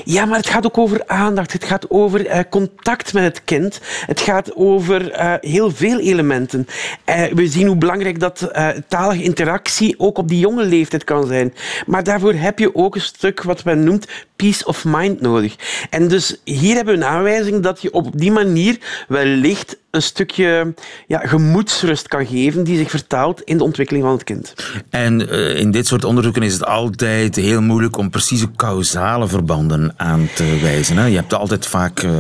Ja, 0.04 0.24
maar 0.24 0.38
het 0.38 0.46
gaat 0.46 0.66
ook 0.66 0.78
over 0.78 1.02
aandacht. 1.06 1.52
Het 1.52 1.64
gaat 1.64 1.90
over 1.90 2.26
eh, 2.26 2.40
contact 2.50 3.12
met 3.12 3.22
het 3.22 3.44
kind. 3.44 3.80
Het 4.06 4.20
gaat 4.20 4.56
over 4.56 5.10
eh, 5.10 5.34
heel 5.40 5.70
veel 5.70 5.98
elementen. 5.98 6.66
Eh, 7.04 7.24
we 7.32 7.48
zien 7.48 7.66
hoe 7.66 7.76
belangrijk 7.76 8.20
dat 8.20 8.50
talige 8.88 9.22
interactie 9.22 9.94
ook 9.98 10.18
op 10.18 10.28
die 10.28 10.38
jonge 10.38 10.64
leeftijd 10.64 11.04
kan 11.04 11.26
zijn. 11.26 11.54
Maar 11.86 12.04
daarvoor 12.04 12.34
heb 12.34 12.58
je 12.58 12.74
ook 12.74 12.94
een 12.94 13.00
stuk 13.00 13.42
wat 13.42 13.64
men 13.64 13.84
noemt 13.84 14.06
peace 14.36 14.64
of 14.64 14.84
mind 14.84 15.20
nodig. 15.20 15.56
En 15.90 16.08
dus 16.08 16.40
hier 16.44 16.74
hebben 16.74 16.98
we 16.98 17.00
een 17.00 17.10
aanwijzing 17.10 17.62
dat 17.62 17.82
je 17.82 17.92
op 17.92 18.18
die 18.18 18.32
manier 18.32 18.78
wellicht 19.08 19.76
een 19.90 20.02
stukje 20.02 20.75
ja, 21.06 21.18
gemoedsrust 21.18 22.09
kan 22.09 22.26
geven 22.26 22.64
die 22.64 22.76
zich 22.76 22.90
vertaalt 22.90 23.42
in 23.42 23.59
de 23.59 23.64
ontwikkeling 23.64 24.04
van 24.04 24.12
het 24.12 24.25
kind. 24.25 24.54
En 24.90 25.20
uh, 25.20 25.56
in 25.56 25.70
dit 25.70 25.87
soort 25.87 26.04
onderzoeken 26.04 26.42
is 26.42 26.52
het 26.52 26.64
altijd 26.66 27.37
heel 27.37 27.62
moeilijk 27.62 27.97
om 27.97 28.11
precieze 28.11 28.50
causale 28.56 29.28
verbanden 29.28 29.94
aan 29.97 30.28
te 30.35 30.59
wijzen. 30.62 30.97
Hè? 30.97 31.04
Je 31.06 31.16
hebt 31.16 31.35
altijd 31.35 31.66
vaak 31.66 32.02
uh, 32.02 32.18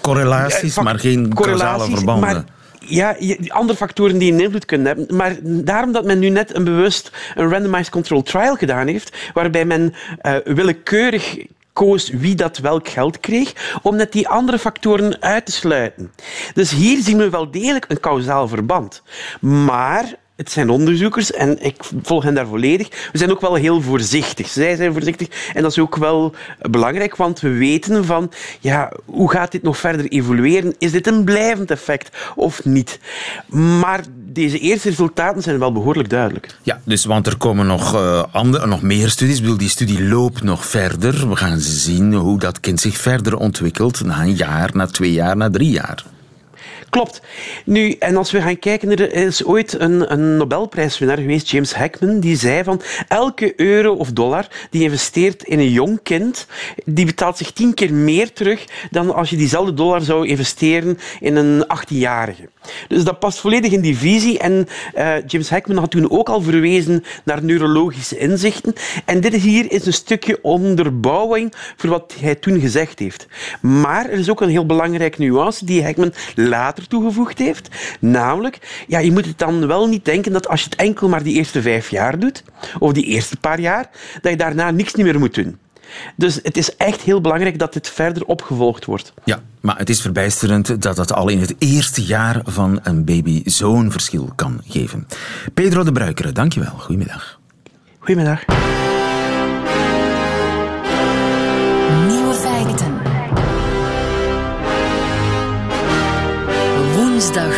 correlaties, 0.00 0.74
ja, 0.74 0.82
maar 0.82 0.98
geen 0.98 1.34
causale 1.34 1.84
verbanden. 1.84 2.30
Maar 2.30 2.44
ja, 2.78 3.16
andere 3.48 3.78
factoren 3.78 4.18
die 4.18 4.32
een 4.32 4.40
invloed 4.40 4.64
kunnen 4.64 4.86
hebben. 4.86 5.16
Maar 5.16 5.36
daarom 5.42 5.92
dat 5.92 6.04
men 6.04 6.18
nu 6.18 6.28
net 6.28 6.54
een 6.54 6.64
bewust 6.64 7.10
een 7.34 7.48
randomized 7.48 7.90
control 7.90 8.22
trial 8.22 8.54
gedaan 8.54 8.86
heeft, 8.86 9.16
waarbij 9.34 9.64
men 9.64 9.94
uh, 10.22 10.36
willekeurig 10.44 11.36
koos 11.76 12.08
wie 12.10 12.34
dat 12.34 12.58
welk 12.58 12.88
geld 12.88 13.20
kreeg, 13.20 13.52
om 13.82 13.96
net 13.96 14.12
die 14.12 14.28
andere 14.28 14.58
factoren 14.58 15.22
uit 15.22 15.46
te 15.46 15.52
sluiten. 15.52 16.12
Dus 16.54 16.70
hier 16.70 17.02
zien 17.02 17.18
we 17.18 17.30
wel 17.30 17.50
degelijk 17.50 17.84
een 17.88 18.00
kausaal 18.00 18.48
verband. 18.48 19.02
Maar 19.40 20.14
het 20.36 20.50
zijn 20.50 20.70
onderzoekers 20.70 21.32
en 21.32 21.64
ik 21.64 21.76
volg 22.02 22.22
hen 22.22 22.34
daar 22.34 22.46
volledig. 22.46 22.88
We 23.12 23.18
zijn 23.18 23.30
ook 23.30 23.40
wel 23.40 23.54
heel 23.54 23.82
voorzichtig. 23.82 24.48
Zij 24.48 24.76
zijn 24.76 24.92
voorzichtig 24.92 25.28
en 25.54 25.62
dat 25.62 25.70
is 25.70 25.78
ook 25.78 25.96
wel 25.96 26.34
belangrijk, 26.70 27.16
want 27.16 27.40
we 27.40 27.48
weten 27.48 28.04
van 28.04 28.32
ja, 28.60 28.92
hoe 29.04 29.30
gaat 29.30 29.52
dit 29.52 29.62
nog 29.62 29.78
verder 29.78 30.06
evolueren? 30.08 30.74
Is 30.78 30.92
dit 30.92 31.06
een 31.06 31.24
blijvend 31.24 31.70
effect 31.70 32.16
of 32.34 32.64
niet? 32.64 32.98
Maar 33.80 34.00
deze 34.14 34.58
eerste 34.58 34.88
resultaten 34.88 35.42
zijn 35.42 35.58
wel 35.58 35.72
behoorlijk 35.72 36.10
duidelijk. 36.10 36.56
Ja, 36.62 36.80
dus 36.84 37.04
want 37.04 37.26
er 37.26 37.36
komen 37.36 37.66
nog, 37.66 37.94
uh, 37.94 38.22
andere, 38.30 38.66
nog 38.66 38.82
meer 38.82 39.10
studies. 39.10 39.36
Ik 39.36 39.42
bedoel, 39.42 39.58
die 39.58 39.68
studie 39.68 40.02
loopt 40.04 40.42
nog 40.42 40.66
verder. 40.66 41.28
We 41.28 41.36
gaan 41.36 41.58
zien 41.58 42.14
hoe 42.14 42.38
dat 42.38 42.60
kind 42.60 42.80
zich 42.80 42.96
verder 42.96 43.36
ontwikkelt 43.36 44.04
na 44.04 44.20
een 44.20 44.34
jaar, 44.34 44.70
na 44.72 44.86
twee 44.86 45.12
jaar, 45.12 45.36
na 45.36 45.50
drie 45.50 45.70
jaar. 45.70 46.04
Klopt. 46.90 47.20
Nu, 47.64 47.90
en 47.90 48.16
als 48.16 48.30
we 48.30 48.40
gaan 48.40 48.58
kijken, 48.58 48.90
er 48.90 49.12
is 49.12 49.44
ooit 49.44 49.80
een, 49.80 50.12
een 50.12 50.36
Nobelprijswinnaar 50.36 51.18
geweest, 51.18 51.48
James 51.48 51.74
Heckman, 51.74 52.20
die 52.20 52.36
zei 52.36 52.64
van 52.64 52.82
elke 53.08 53.52
euro 53.56 53.92
of 53.92 54.12
dollar 54.12 54.46
die 54.70 54.80
je 54.80 54.86
investeert 54.86 55.42
in 55.42 55.58
een 55.58 55.70
jong 55.70 56.00
kind, 56.02 56.46
die 56.84 57.06
betaalt 57.06 57.36
zich 57.36 57.52
tien 57.52 57.74
keer 57.74 57.94
meer 57.94 58.32
terug 58.32 58.64
dan 58.90 59.14
als 59.14 59.30
je 59.30 59.36
diezelfde 59.36 59.74
dollar 59.74 60.00
zou 60.00 60.26
investeren 60.26 60.98
in 61.20 61.36
een 61.36 61.64
18-jarige. 61.64 62.48
Dus 62.88 63.04
dat 63.04 63.18
past 63.18 63.38
volledig 63.38 63.72
in 63.72 63.80
die 63.80 63.96
visie. 63.96 64.38
En 64.38 64.68
uh, 64.96 65.14
James 65.26 65.50
Heckman 65.50 65.76
had 65.76 65.90
toen 65.90 66.10
ook 66.10 66.28
al 66.28 66.42
verwezen 66.42 67.04
naar 67.24 67.44
neurologische 67.44 68.18
inzichten. 68.18 68.74
En 69.04 69.20
dit 69.20 69.34
hier 69.34 69.72
is 69.72 69.86
een 69.86 69.92
stukje 69.92 70.38
onderbouwing 70.42 71.52
voor 71.76 71.90
wat 71.90 72.14
hij 72.20 72.34
toen 72.34 72.60
gezegd 72.60 72.98
heeft. 72.98 73.26
Maar 73.60 74.04
er 74.04 74.18
is 74.18 74.30
ook 74.30 74.40
een 74.40 74.48
heel 74.48 74.66
belangrijke 74.66 75.20
nuance 75.22 75.64
die 75.64 75.82
Heckman 75.82 76.12
later 76.34 76.75
toegevoegd 76.84 77.38
heeft. 77.38 77.68
Namelijk, 78.00 78.84
ja, 78.86 78.98
je 78.98 79.12
moet 79.12 79.26
het 79.26 79.38
dan 79.38 79.66
wel 79.66 79.86
niet 79.86 80.04
denken 80.04 80.32
dat 80.32 80.48
als 80.48 80.60
je 80.60 80.68
het 80.70 80.78
enkel 80.78 81.08
maar 81.08 81.22
die 81.22 81.34
eerste 81.34 81.62
vijf 81.62 81.90
jaar 81.90 82.18
doet, 82.18 82.42
of 82.78 82.92
die 82.92 83.04
eerste 83.04 83.36
paar 83.36 83.60
jaar, 83.60 83.90
dat 84.20 84.30
je 84.30 84.38
daarna 84.38 84.70
niks 84.70 84.94
niet 84.94 85.06
meer 85.06 85.18
moet 85.18 85.34
doen. 85.34 85.58
Dus 86.16 86.40
het 86.42 86.56
is 86.56 86.76
echt 86.76 87.00
heel 87.00 87.20
belangrijk 87.20 87.58
dat 87.58 87.72
dit 87.72 87.88
verder 87.88 88.24
opgevolgd 88.24 88.84
wordt. 88.84 89.12
Ja, 89.24 89.42
maar 89.60 89.78
het 89.78 89.90
is 89.90 90.00
verbijsterend 90.00 90.82
dat 90.82 90.96
dat 90.96 91.12
al 91.12 91.28
in 91.28 91.40
het 91.40 91.54
eerste 91.58 92.02
jaar 92.04 92.40
van 92.44 92.80
een 92.82 93.04
baby 93.04 93.42
zo'n 93.44 93.90
verschil 93.90 94.32
kan 94.36 94.60
geven. 94.66 95.06
Pedro 95.54 95.84
de 95.84 95.92
Bruikere, 95.92 96.32
dankjewel. 96.32 96.72
Goedemiddag. 96.78 97.40
Goedemiddag. 97.98 98.44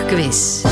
Quiz. 0.09 0.65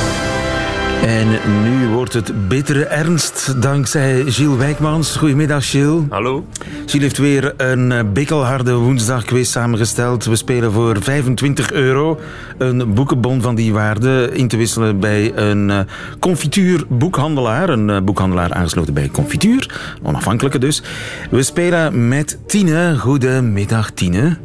En 1.04 1.28
nu 1.62 1.88
wordt 1.88 2.12
het 2.12 2.48
bittere 2.48 2.84
ernst 2.84 3.62
dankzij 3.62 4.24
Gilles 4.26 4.56
Wijkmans. 4.56 5.16
Goedemiddag, 5.16 5.70
Gilles. 5.70 6.02
Hallo. 6.08 6.46
Gilles 6.86 7.02
heeft 7.02 7.18
weer 7.18 7.54
een 7.56 7.92
eh, 7.92 8.00
bikkelharde 8.12 8.74
woensdagquiz 8.74 9.50
samengesteld. 9.50 10.24
We 10.24 10.36
spelen 10.36 10.72
voor 10.72 11.02
25 11.02 11.72
euro 11.72 12.20
een 12.58 12.94
boekenbon 12.94 13.42
van 13.42 13.54
die 13.54 13.72
waarde 13.72 14.30
in 14.32 14.48
te 14.48 14.56
wisselen 14.56 15.00
bij 15.00 15.36
een 15.36 15.70
eh, 15.70 15.78
confituurboekhandelaar. 16.18 17.68
Een 17.68 17.90
eh, 17.90 18.00
boekhandelaar 18.00 18.52
aangesloten 18.52 18.94
bij 18.94 19.08
Confituur, 19.08 19.96
onafhankelijke 20.02 20.58
dus. 20.58 20.82
We 21.30 21.42
spelen 21.42 22.08
met 22.08 22.38
Tine. 22.46 22.98
Goedemiddag, 22.98 23.90
Tine. 23.90 24.36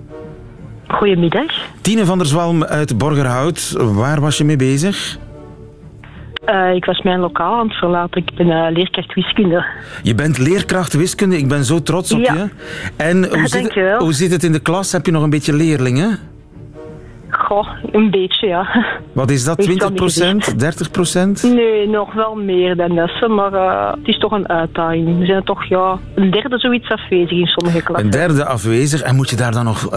Goedemiddag. 0.91 1.51
Tine 1.81 2.05
van 2.05 2.17
der 2.17 2.27
Zwalm 2.27 2.63
uit 2.63 2.97
Borgerhout. 2.97 3.75
Waar 3.77 4.21
was 4.21 4.37
je 4.37 4.43
mee 4.43 4.55
bezig? 4.55 5.17
Uh, 6.49 6.73
ik 6.75 6.85
was 6.85 7.01
mijn 7.01 7.19
lokaal 7.19 7.59
aan 7.59 7.67
het 7.67 7.77
verlaten. 7.77 8.21
Ik 8.21 8.35
ben 8.35 8.47
uh, 8.47 8.67
leerkracht 8.69 9.13
wiskunde. 9.13 9.65
Je 10.03 10.15
bent 10.15 10.37
leerkracht 10.37 10.93
wiskunde. 10.93 11.37
Ik 11.37 11.47
ben 11.47 11.65
zo 11.65 11.81
trots 11.81 12.11
op 12.11 12.19
ja. 12.19 12.33
je. 12.33 12.49
En 12.95 13.29
hoe 13.29 13.47
zit, 13.57 13.73
het, 13.73 13.97
hoe 13.97 14.13
zit 14.13 14.31
het 14.31 14.43
in 14.43 14.51
de 14.51 14.59
klas? 14.59 14.91
Heb 14.91 15.05
je 15.05 15.11
nog 15.11 15.23
een 15.23 15.29
beetje 15.29 15.53
leerlingen? 15.53 16.19
Goh, 17.51 17.67
een 17.91 18.09
beetje, 18.09 18.47
ja. 18.47 18.85
Wat 19.13 19.31
is 19.31 19.43
dat? 19.43 19.57
20 19.57 19.93
procent? 19.93 20.59
30 20.59 20.91
procent? 20.91 21.43
Nee, 21.43 21.87
nog 21.87 22.13
wel 22.13 22.35
meer 22.35 22.75
dan 22.75 22.95
dat. 22.95 23.27
Maar 23.27 23.53
uh, 23.53 23.91
het 23.91 24.07
is 24.07 24.17
toch 24.17 24.31
een 24.31 24.49
uitdaging. 24.49 25.17
We 25.19 25.25
zijn 25.25 25.43
toch 25.43 25.65
ja, 25.65 25.99
een 26.15 26.31
derde 26.31 26.59
zoiets 26.59 26.89
afwezig 26.89 27.31
in 27.31 27.45
sommige 27.45 27.81
klassen. 27.81 28.05
Een 28.05 28.11
derde 28.11 28.45
afwezig. 28.45 29.01
En 29.01 29.15
moet 29.15 29.29
je 29.29 29.35
daar 29.35 29.51
dan 29.51 29.65
nog 29.65 29.91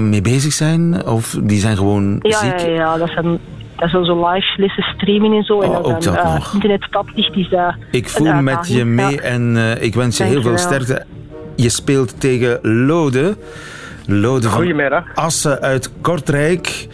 mee 0.00 0.20
bezig 0.20 0.52
zijn? 0.52 1.06
Of 1.06 1.38
die 1.42 1.58
zijn 1.58 1.76
gewoon 1.76 2.18
ja, 2.22 2.38
ziek? 2.38 2.58
Ja, 2.58 2.72
ja, 2.72 2.96
dat 2.96 3.08
zijn 3.08 3.38
dat 3.76 4.00
is 4.00 4.06
zo 4.06 4.30
live 4.30 4.60
lessen 4.60 4.82
streamen 4.82 5.32
en 5.32 5.44
zo. 5.44 5.54
Oh, 5.54 5.64
en 5.64 5.70
ook 5.70 5.84
dan 5.84 6.14
dat 6.14 6.24
uh, 6.24 6.34
nog. 6.34 6.54
internet 6.54 6.82
staplicht 6.82 7.36
is 7.36 7.48
dat 7.48 7.74
Ik 7.90 8.08
voel 8.08 8.34
met 8.34 8.68
je 8.68 8.84
mee 8.84 9.14
ja. 9.14 9.20
en 9.20 9.54
uh, 9.56 9.82
ik 9.82 9.94
wens 9.94 10.16
je 10.16 10.24
heel 10.24 10.42
veel 10.42 10.58
sterkte. 10.58 11.04
Je 11.56 11.68
speelt 11.68 12.20
tegen 12.20 12.58
Lode. 12.86 13.36
Lode 14.12 14.48
van 14.48 14.56
Goedemiddag. 14.58 15.04
Assen 15.14 15.60
uit 15.60 15.90
Kortrijk. 16.00 16.86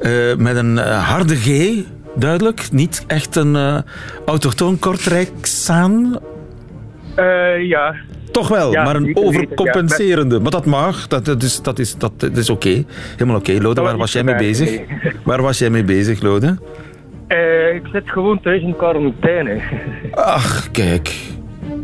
Uh, 0.00 0.36
met 0.36 0.56
een 0.56 0.76
harde 0.78 1.36
G, 1.36 1.74
duidelijk. 2.14 2.68
Niet 2.72 3.04
echt 3.06 3.36
een 3.36 3.82
autochtoon 4.26 4.78
Kortrijksaan. 4.78 6.18
ja. 7.60 7.94
Toch 8.32 8.48
wel, 8.48 8.72
Ja, 8.72 8.84
maar 8.84 8.96
een 8.96 9.16
overcompenserende. 9.16 10.40
Maar 10.40 10.50
dat 10.50 10.66
mag, 10.66 11.06
dat, 11.08 11.24
dat 11.24 11.42
is, 11.42 11.62
dat 11.62 11.78
is, 11.78 11.96
dat, 11.98 12.20
dat 12.20 12.36
is 12.36 12.50
oké. 12.50 12.84
Helemaal 13.12 13.36
oké. 13.36 13.52
Lode, 13.60 13.80
waar 13.80 13.96
was 13.96 14.12
jij 14.12 14.22
mee 14.22 14.36
bezig? 14.36 14.80
Waar 15.24 15.42
was 15.42 15.58
jij 15.58 15.70
mee 15.70 15.84
bezig, 15.84 16.22
Lode? 16.22 16.58
Eh, 17.26 17.74
ik 17.74 17.86
zit 17.92 18.10
gewoon 18.10 18.40
thuis 18.40 18.62
in 18.62 18.76
quarantaine. 18.76 19.60
Ach, 20.10 20.70
kijk. 20.70 21.14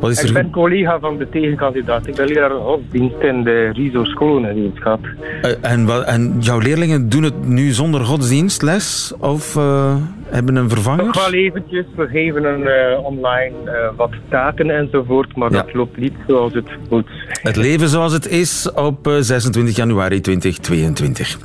Wat 0.01 0.11
is 0.11 0.23
Ik 0.23 0.33
ben 0.33 0.51
collega 0.51 0.99
van 1.01 1.19
de 1.19 1.29
tegenkandidaat. 1.29 2.07
Ik 2.07 2.15
ben 2.15 2.27
leraar 2.27 2.51
godsdienst 2.51 3.21
in 3.21 3.43
de 3.45 3.71
RISO 3.73 4.05
scholenwetenschap. 4.05 5.01
Uh, 5.43 5.51
en, 5.61 5.85
wat- 5.87 6.05
en 6.05 6.37
jouw 6.41 6.59
leerlingen 6.59 7.09
doen 7.09 7.23
het 7.23 7.47
nu 7.47 7.71
zonder 7.71 8.01
godsdienstles? 8.05 9.13
Of 9.19 9.55
uh, 9.57 9.95
hebben 10.29 10.57
een 10.57 10.69
vervanger? 10.69 11.05
Nog 11.05 11.25
wel 11.31 11.33
eventjes, 11.41 11.85
we 11.97 12.07
geven 12.07 12.45
een, 12.45 12.61
uh, 12.61 13.05
online 13.05 13.53
wat 13.97 14.11
taken 14.29 14.71
enzovoort, 14.71 15.37
maar 15.37 15.53
Ja. 15.53 15.63
dat 15.63 15.75
loopt 15.75 15.97
niet 15.97 16.15
zoals 16.27 16.55
het 16.55 16.69
moet. 16.91 17.09
Het 17.43 17.57
leven 17.57 17.89
zoals 17.89 18.13
het 18.13 18.27
is 18.29 18.73
op 18.75 19.07
eh, 19.07 19.17
26 19.21 19.77
januari 19.77 20.21
2022. 20.21 21.39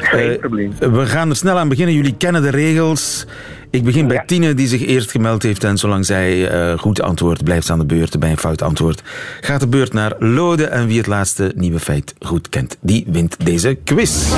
Geen 0.00 0.30
Eh, 0.30 0.38
probleem. 0.38 0.72
we 0.78 1.06
gaan 1.06 1.28
er 1.30 1.36
snel 1.36 1.58
aan 1.58 1.68
beginnen. 1.68 1.94
Jullie 1.94 2.14
kennen 2.16 2.42
de 2.42 2.50
regels. 2.50 3.26
Ik 3.72 3.84
begin 3.84 4.06
bij 4.06 4.16
Ja. 4.16 4.24
Tine, 4.26 4.54
die 4.54 4.66
zich 4.66 4.86
eerst 4.86 5.10
gemeld 5.10 5.42
heeft. 5.42 5.64
En 5.64 5.78
zolang 5.78 6.06
zij 6.06 6.48
eh, 6.48 6.78
goed 6.78 7.00
antwoordt, 7.00 7.44
blijft 7.44 7.66
ze 7.66 7.72
aan 7.72 7.78
de 7.78 7.84
beurt. 7.84 8.18
Bij 8.18 8.30
een 8.30 8.38
fout 8.38 8.62
antwoord 8.62 9.02
gaat 9.40 9.60
de 9.60 9.66
beurt 9.66 9.92
naar 9.92 10.14
Lode. 10.18 10.64
En 10.64 10.86
wie 10.86 10.96
het 10.96 11.06
laatste 11.06 11.52
nieuwe 11.56 11.80
feit 11.80 12.14
goed 12.20 12.48
kent, 12.48 12.76
die 12.80 13.04
wint 13.08 13.44
deze 13.44 13.78
quiz. 13.84 14.32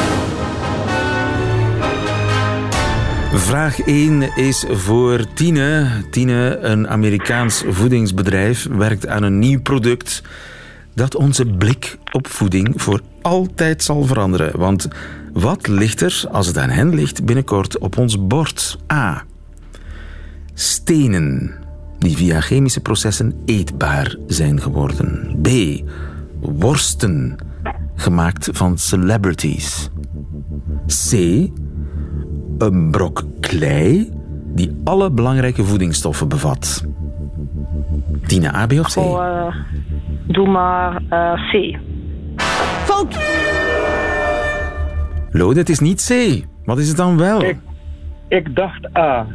Vraag 3.32 3.80
1 3.80 4.36
is 4.36 4.64
voor 4.68 5.24
Tine. 5.34 5.88
Tine, 6.10 6.58
een 6.60 6.88
Amerikaans 6.88 7.64
voedingsbedrijf, 7.68 8.66
werkt 8.70 9.06
aan 9.06 9.22
een 9.22 9.38
nieuw 9.38 9.60
product 9.60 10.22
dat 10.94 11.16
onze 11.16 11.46
blik 11.46 11.98
op 12.12 12.26
voeding 12.26 12.72
voor 12.76 13.00
altijd 13.22 13.82
zal 13.82 14.04
veranderen. 14.04 14.58
Want 14.58 14.88
wat 15.34 15.66
ligt 15.66 16.00
er, 16.00 16.24
als 16.30 16.46
het 16.46 16.58
aan 16.58 16.70
hen 16.70 16.94
ligt, 16.94 17.24
binnenkort 17.24 17.78
op 17.78 17.98
ons 17.98 18.26
bord? 18.26 18.78
A. 18.92 19.22
Stenen 20.54 21.54
die 21.98 22.16
via 22.16 22.40
chemische 22.40 22.80
processen 22.80 23.42
eetbaar 23.44 24.16
zijn 24.26 24.60
geworden. 24.60 25.38
B. 25.42 25.48
Worsten 26.40 27.36
gemaakt 27.94 28.48
van 28.52 28.78
celebrities. 28.78 29.90
C. 30.86 31.12
Een 32.58 32.90
brok 32.90 33.24
klei 33.40 34.10
die 34.54 34.76
alle 34.84 35.10
belangrijke 35.10 35.64
voedingsstoffen 35.64 36.28
bevat. 36.28 36.84
Tina, 38.26 38.54
A, 38.54 38.66
B 38.66 38.72
of 38.72 38.92
C? 38.92 38.96
Oh, 38.96 39.54
doe 40.26 40.48
maar 40.48 41.02
eh, 41.08 41.32
C. 41.50 41.78
Lode, 45.36 45.58
het 45.58 45.68
is 45.68 45.78
niet 45.78 46.04
C. 46.08 46.42
Wat 46.64 46.78
is 46.78 46.88
het 46.88 46.96
dan 46.96 47.16
wel? 47.16 47.42
Ik- 47.42 47.58
Ik 48.28 48.54
dacht 48.56 48.96
A. 48.96 49.26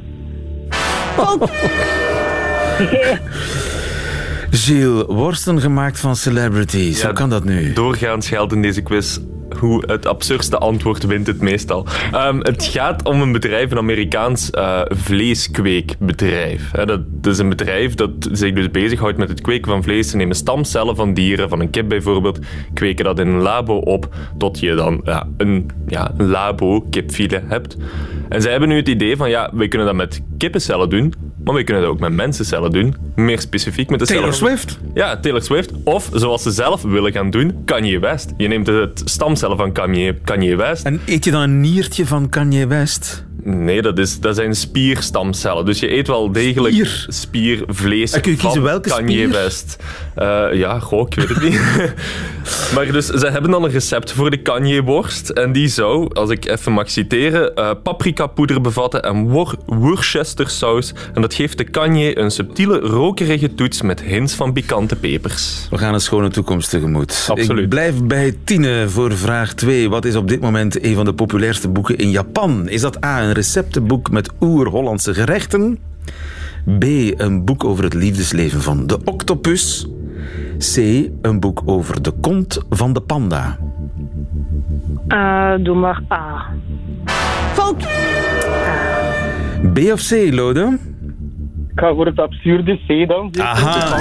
Gilles, 4.51 5.03
worsten 5.07 5.61
gemaakt 5.61 5.99
van 5.99 6.15
celebrities. 6.15 6.99
Ja, 6.99 7.05
Hoe 7.05 7.13
kan 7.13 7.29
dat 7.29 7.43
nu? 7.43 7.73
Doorgaans 7.73 8.27
geldt 8.27 8.53
in 8.53 8.61
deze 8.61 8.81
quiz 8.81 9.17
hoe 9.59 9.83
het 9.87 10.05
absurdste 10.05 10.57
antwoord 10.57 11.05
wint 11.05 11.27
het 11.27 11.41
meestal. 11.41 11.85
Ehm, 12.11 12.39
het 12.39 12.63
gaat 12.63 13.03
om 13.03 13.21
een 13.21 13.31
bedrijf, 13.31 13.71
een 13.71 13.77
Amerikaans 13.77 14.49
eh, 14.49 14.81
vleeskweekbedrijf. 14.87 16.71
Dat, 16.71 17.01
is 17.23 17.37
een 17.37 17.49
bedrijf 17.49 17.95
dat 17.95 18.11
zich 18.31 18.53
dus 18.53 18.71
bezighoudt 18.71 19.17
met 19.17 19.29
het 19.29 19.41
kweken 19.41 19.71
van 19.71 19.83
vlees. 19.83 20.09
Ze 20.09 20.17
nemen 20.17 20.35
stamcellen 20.35 20.95
van 20.95 21.13
dieren, 21.13 21.49
van 21.49 21.59
een 21.59 21.69
kip 21.69 21.89
bijvoorbeeld, 21.89 22.39
kweken 22.73 23.05
dat 23.05 23.19
in 23.19 23.27
een 23.27 23.41
labo 23.41 23.75
op, 23.75 24.15
tot 24.37 24.59
je 24.59 24.75
dan 24.75 25.01
ja, 25.03 25.27
een, 25.37 25.69
ja, 25.87 26.11
een 26.17 26.27
labo 26.27 26.81
kipfilet 26.89 27.43
hebt. 27.47 27.77
En 28.29 28.41
zij 28.41 28.51
hebben 28.51 28.69
nu 28.69 28.75
het 28.75 28.89
idee 28.89 29.17
van, 29.17 29.29
ja, 29.29 29.49
wij 29.53 29.67
kunnen 29.67 29.87
dat 29.87 29.95
met 29.95 30.21
kippencellen 30.37 30.89
doen, 30.89 31.13
maar 31.49 31.57
wij 31.57 31.67
kunnen 31.67 31.83
dat 31.83 31.93
ook 31.93 31.99
met 31.99 32.11
mensencellen 32.11 32.71
doen. 32.71 32.95
Meer 33.15 33.39
specifiek 33.39 33.89
met 33.89 33.99
de 33.99 34.05
Taylor 34.05 34.33
cellen... 34.33 34.57
Swift? 34.57 34.79
Ja, 34.93 35.19
Taylor 35.19 35.41
Swift. 35.41 35.71
Of, 35.83 36.09
zoals 36.13 36.43
ze 36.43 36.51
zelf 36.51 36.81
willen 36.81 37.11
gaan 37.11 37.29
doen, 37.29 37.61
Kanye 37.65 37.99
West. 37.99 38.33
Je 38.37 38.47
neemt 38.47 38.67
het 38.67 39.01
stamcellen 39.05 39.57
van 39.57 39.71
Kanye, 39.71 40.13
Kanye 40.23 40.55
West. 40.55 40.85
En 40.85 41.01
eet 41.05 41.25
je 41.25 41.31
dan 41.31 41.41
een 41.41 41.59
niertje 41.59 42.05
van 42.05 42.29
Kanye 42.29 42.67
West? 42.67 43.27
Nee, 43.43 43.81
dat, 43.81 43.98
is, 43.98 44.19
dat 44.19 44.36
zijn 44.36 44.55
spierstamcellen. 44.55 45.65
Dus 45.65 45.79
je 45.79 45.91
eet 45.91 46.08
wel 46.08 46.31
degelijk 46.31 46.74
Spier? 46.74 47.05
spiervlees 47.08 48.12
En 48.12 48.22
kun 48.22 48.31
je 48.31 48.38
kiezen 48.38 48.62
welke 48.62 48.89
Kanye 48.89 49.12
spier? 49.12 49.29
West. 49.29 49.84
Eh, 50.15 50.48
ja, 50.53 50.79
goh, 50.79 51.08
ik 51.08 51.15
weet 51.15 51.29
het 51.29 51.41
niet. 51.41 51.62
maar 52.75 52.91
dus, 52.91 53.05
ze 53.05 53.27
hebben 53.27 53.51
dan 53.51 53.63
een 53.63 53.72
recept 53.72 54.12
voor 54.12 54.29
de 54.29 54.38
Kanye-worst. 54.38 55.29
En 55.29 55.51
die 55.51 55.67
zou, 55.67 56.13
als 56.13 56.29
ik 56.29 56.46
even 56.46 56.72
mag 56.72 56.89
citeren, 56.89 57.55
eh 57.55 57.72
paprikapoeder 57.84 58.62
bevatten 58.62 59.03
en 59.03 59.29
wor 59.29 59.55
Worcestersaus. 59.65 60.93
En 61.13 61.22
dat 61.22 61.34
geeft 61.34 61.58
de 61.58 61.63
Kanye 61.63 62.17
een 62.19 62.31
subtiele, 62.31 62.79
rokerige 62.79 63.55
toets 63.55 63.81
met 63.81 64.01
hints 64.01 64.34
van 64.34 64.53
pikante 64.53 64.96
pepers. 64.96 65.67
We 65.69 65.77
gaan 65.77 65.93
een 65.93 66.01
schone 66.01 66.29
toekomst 66.29 66.69
tegemoet. 66.69 67.27
Absoluut. 67.27 67.63
Ik 67.63 67.69
blijf 67.69 68.03
bij 68.03 68.38
Tine 68.43 68.89
voor 68.89 69.17
vraag 69.17 69.53
2. 69.53 69.89
Wat 69.89 70.05
is 70.05 70.15
op 70.15 70.27
dit 70.27 70.41
moment 70.41 70.84
een 70.84 70.96
van 70.96 71.05
de 71.05 71.13
populairste 71.13 71.69
boeken 71.69 71.98
in 71.98 72.10
Japan? 72.10 72.69
Is 72.69 72.81
dat 72.81 73.05
A, 73.05 73.28
een 73.29 73.36
receptenboek 73.36 74.12
met 74.12 74.31
oer-Hollandse 74.39 75.13
gerechten? 75.13 75.79
B, 76.79 76.83
een 77.17 77.45
boek 77.45 77.63
over 77.63 77.83
het 77.83 77.93
liefdesleven 77.93 78.62
van 78.62 78.88
de 78.88 79.00
octopus? 79.03 79.88
C, 80.57 80.75
een 81.21 81.39
boek 81.39 81.62
over 81.65 82.01
de 82.01 82.12
kont 82.12 82.62
van 82.69 82.93
de 82.93 83.01
panda? 83.01 83.57
Eh, 85.07 85.53
doe 85.59 85.75
maar 85.75 86.01
A. 86.12 86.45
B 89.74 89.77
of 89.91 90.07
C, 90.07 90.33
Lode? 90.33 90.77
Ik 91.79 91.86
ga 91.86 91.93
voor 91.93 92.05
het 92.05 92.19
absurde 92.19 92.79
C 92.88 93.07
dan. 93.07 93.33
Aha. 93.39 93.98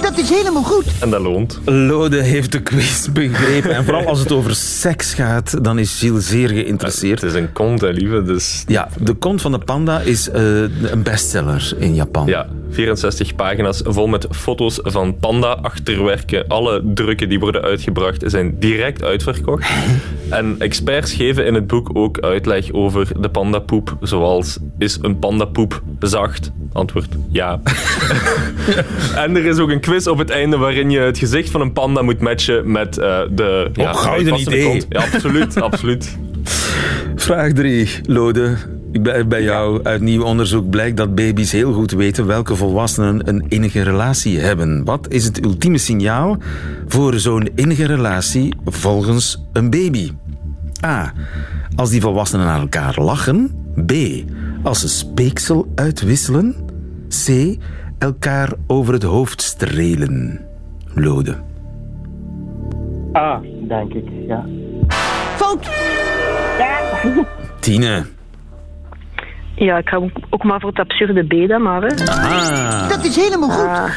Dat 0.00 0.18
is 0.18 0.30
helemaal 0.30 0.62
goed. 0.62 0.84
En 1.00 1.10
dat 1.10 1.20
loont. 1.20 1.60
Lode 1.64 2.22
heeft 2.22 2.52
de 2.52 2.62
quiz 2.62 3.08
begrepen. 3.08 3.74
En 3.74 3.84
vooral 3.84 4.06
als 4.06 4.20
het 4.20 4.32
over 4.32 4.54
seks 4.54 5.14
gaat, 5.14 5.64
dan 5.64 5.78
is 5.78 5.98
Gilles 5.98 6.28
zeer 6.28 6.48
geïnteresseerd. 6.48 7.20
Het 7.20 7.30
is 7.30 7.36
een 7.40 7.52
kont, 7.52 7.80
hè, 7.80 7.88
lieve. 7.88 8.22
Dus 8.22 8.64
Ja, 8.66 8.88
De 9.00 9.14
Kont 9.14 9.40
van 9.40 9.52
de 9.52 9.58
Panda 9.58 10.00
is 10.00 10.30
eh, 10.30 10.42
een 10.62 11.02
bestseller 11.02 11.72
in 11.78 11.94
Japan. 11.94 12.26
Ja, 12.26 12.46
64 12.70 13.34
pagina's 13.34 13.80
vol 13.84 14.06
met 14.06 14.26
foto's 14.30 14.80
van 14.82 15.18
panda-achterwerken. 15.18 16.46
Alle 16.48 16.82
drukken 16.94 17.28
die 17.28 17.40
worden 17.40 17.62
uitgebracht 17.62 18.22
zijn 18.26 18.58
direct 18.58 19.02
uitverkocht. 19.04 19.70
En 20.30 20.54
experts 20.58 21.12
geven 21.12 21.46
in 21.46 21.54
het 21.54 21.66
boek 21.66 21.90
ook 21.92 22.20
uitleg 22.20 22.72
over 22.72 23.08
de 23.20 23.28
pandapoep. 23.28 23.96
Zoals, 24.00 24.58
is 24.78 24.98
een 25.02 25.18
pandapoep 25.18 25.82
zacht? 26.00 26.50
Antwoord, 26.72 27.07
ja. 27.28 27.60
en 29.24 29.36
er 29.36 29.44
is 29.44 29.58
ook 29.58 29.70
een 29.70 29.80
quiz 29.80 30.06
op 30.06 30.18
het 30.18 30.30
einde 30.30 30.56
waarin 30.56 30.90
je 30.90 30.98
het 31.00 31.18
gezicht 31.18 31.50
van 31.50 31.60
een 31.60 31.72
panda 31.72 32.02
moet 32.02 32.20
matchen 32.20 32.70
met 32.70 32.98
eh, 32.98 33.20
de... 33.30 33.70
ja, 33.72 33.92
gouden 33.92 34.40
idee. 34.40 34.64
kont. 34.64 34.86
Ja, 34.88 35.00
absoluut, 35.00 35.60
absoluut. 35.70 36.16
Vraag 37.16 37.52
3, 37.52 37.88
Lode. 38.02 38.56
Ik 38.92 39.02
blijf 39.02 39.26
bij 39.26 39.42
jou. 39.42 39.80
Uit 39.82 40.00
nieuw 40.00 40.22
onderzoek 40.22 40.70
blijkt 40.70 40.96
dat 40.96 41.14
baby's 41.14 41.52
heel 41.52 41.72
goed 41.72 41.90
weten 41.90 42.26
welke 42.26 42.56
volwassenen 42.56 43.28
een 43.28 43.44
innige 43.48 43.82
relatie 43.82 44.38
hebben. 44.38 44.84
Wat 44.84 45.06
is 45.08 45.24
het 45.24 45.44
ultieme 45.44 45.78
signaal 45.78 46.38
voor 46.86 47.18
zo'n 47.18 47.48
innige 47.54 47.86
relatie 47.86 48.54
volgens 48.64 49.42
een 49.52 49.70
baby? 49.70 50.10
A. 50.84 51.12
Als 51.76 51.90
die 51.90 52.00
volwassenen 52.00 52.46
naar 52.46 52.60
elkaar 52.60 52.94
lachen. 53.00 53.50
B. 53.86 53.92
Als 54.62 54.80
ze 54.80 54.88
speeksel 54.88 55.72
uitwisselen. 55.74 56.67
C. 57.08 57.56
Elkaar 57.98 58.52
over 58.66 58.92
het 58.92 59.02
hoofd 59.02 59.42
strelen. 59.42 60.40
Lode. 60.94 61.36
A, 63.16 63.40
denk 63.68 63.92
ik, 63.92 64.04
ja. 64.26 64.44
Tine. 67.60 68.04
Ja, 69.54 69.78
ik 69.78 69.88
ga 69.88 70.00
ook 70.30 70.44
maar 70.44 70.60
voor 70.60 70.68
het 70.70 70.78
absurde 70.78 71.22
B 71.26 71.48
dan 71.48 71.62
maar. 71.62 71.82
Hè. 71.82 72.06
Ah. 72.06 72.88
Dat 72.88 73.04
is 73.04 73.16
helemaal 73.16 73.50
goed. 73.50 73.66
Ah, 73.66 73.90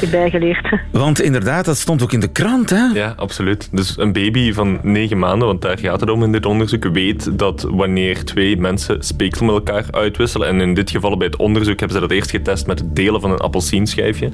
heb 0.00 0.10
bijgeleerd. 0.10 0.68
Want 0.92 1.20
inderdaad, 1.20 1.64
dat 1.64 1.76
stond 1.76 2.02
ook 2.02 2.12
in 2.12 2.20
de 2.20 2.28
krant, 2.32 2.70
hè? 2.70 2.84
Ja, 2.94 3.14
absoluut. 3.16 3.68
Dus 3.72 3.94
een 3.98 4.12
baby 4.12 4.52
van 4.52 4.78
negen 4.82 5.18
maanden, 5.18 5.46
want 5.48 5.62
daar 5.62 5.78
gaat 5.78 6.00
het 6.00 6.10
om 6.10 6.22
in 6.22 6.32
dit 6.32 6.46
onderzoek, 6.46 6.84
weet 6.92 7.38
dat 7.38 7.66
wanneer 7.70 8.24
twee 8.24 8.56
mensen 8.56 8.96
speeksel 9.02 9.46
met 9.46 9.54
elkaar 9.54 9.84
uitwisselen, 9.90 10.48
en 10.48 10.60
in 10.60 10.74
dit 10.74 10.90
geval 10.90 11.16
bij 11.16 11.26
het 11.26 11.36
onderzoek 11.36 11.78
hebben 11.78 11.96
ze 11.96 12.06
dat 12.06 12.10
eerst 12.16 12.30
getest 12.30 12.66
met 12.66 12.78
het 12.78 12.96
delen 12.96 13.20
van 13.20 13.30
een 13.30 13.38
appelsienschijfje, 13.38 14.30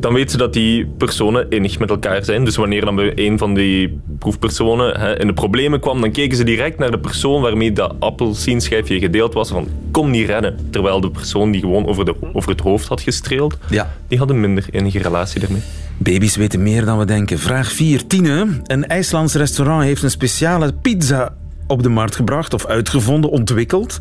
dan 0.00 0.12
weten 0.14 0.30
ze 0.30 0.36
dat 0.36 0.52
die 0.52 0.86
personen 0.98 1.46
innig 1.50 1.78
met 1.78 1.90
elkaar 1.90 2.24
zijn. 2.24 2.44
Dus 2.44 2.56
wanneer 2.56 2.84
dan 2.84 2.94
bij 2.96 3.12
een 3.14 3.38
van 3.38 3.54
die 3.54 4.00
proefpersonen 4.18 5.00
hè, 5.00 5.18
in 5.20 5.26
de 5.26 5.32
problemen 5.32 5.80
kwam, 5.80 6.00
dan 6.00 6.10
keken 6.10 6.36
ze 6.36 6.44
direct 6.44 6.78
naar 6.78 6.90
de 6.90 6.98
persoon 6.98 7.42
waarmee 7.42 7.72
dat 7.72 7.94
appelsienschijfje 7.98 8.98
gedeeld 8.98 9.34
was, 9.34 9.48
van 9.50 9.68
kom 9.90 10.10
niet 10.10 10.26
rennen. 10.26 10.56
Terwijl 10.70 11.00
de 11.00 11.10
persoon 11.10 11.50
die 11.50 11.60
gewoon 11.60 11.86
over, 11.86 12.04
de, 12.04 12.14
over 12.32 12.50
het 12.50 12.60
hoofd 12.60 12.88
had 12.88 13.00
gestreeld, 13.00 13.58
Ja. 13.70 13.92
die 14.08 14.18
had 14.18 14.30
een 14.30 14.40
minder 14.40 14.64
relatie 15.00 15.40
daarmee. 15.40 15.62
Baby's 15.98 16.36
weten 16.36 16.62
meer 16.62 16.84
dan 16.84 16.98
we 16.98 17.04
denken. 17.04 17.38
Vraag 17.38 17.72
4. 17.72 18.06
Tine. 18.06 18.46
Een 18.64 18.86
IJslands 18.86 19.34
restaurant 19.34 19.82
heeft 19.82 20.02
een 20.02 20.10
speciale 20.10 20.72
pizza 20.72 21.34
op 21.66 21.82
de 21.82 21.88
markt 21.88 22.16
gebracht 22.16 22.54
of 22.54 22.66
uitgevonden, 22.66 23.30
ontwikkeld 23.30 23.98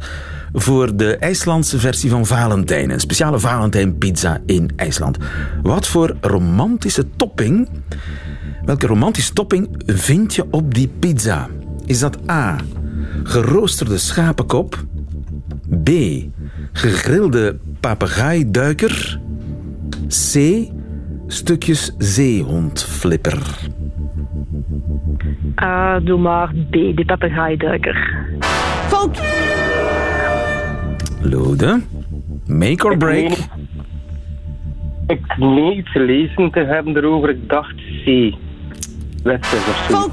voor 0.53 0.95
de 0.95 1.17
IJslandse 1.17 1.79
versie 1.79 2.09
van 2.09 2.25
Valentijn. 2.25 2.89
Een 2.89 2.99
speciale 2.99 3.39
Valentijnpizza 3.39 4.41
in 4.45 4.71
IJsland. 4.75 5.17
Wat 5.63 5.87
voor 5.87 6.15
romantische 6.21 7.05
topping, 7.15 7.69
welke 8.65 8.87
romantische 8.87 9.33
topping 9.33 9.69
vind 9.85 10.35
je 10.35 10.45
op 10.51 10.73
die 10.73 10.87
pizza? 10.99 11.49
Is 11.85 11.99
dat 11.99 12.29
A. 12.29 12.55
Geroosterde 13.23 13.97
schapenkop? 13.97 14.85
B. 15.83 15.89
Gegrilde 16.71 17.57
papegaaiduiker? 17.79 19.19
C. 20.07 20.35
Stukjes 21.31 21.91
zeehondflipper. 21.97 23.57
Ah, 25.55 25.95
doe 26.05 26.17
maar 26.19 26.47
B, 26.69 26.71
de 26.71 27.03
papegaaiduiker. 27.05 28.25
Lode. 31.21 31.81
Make 32.47 32.85
or 32.85 32.97
break. 32.97 33.29
meen- 33.29 33.69
Ik 35.07 35.37
meen 35.37 35.77
iets 35.77 35.91
gelezen 35.91 36.51
te 36.51 36.59
hebben 36.59 36.97
erover. 36.97 37.29
Ik 37.29 37.49
dacht 37.49 37.75
C. 38.05 38.33
Wedstrijd 39.23 39.63
of 39.67 39.87
zo. 39.89 40.09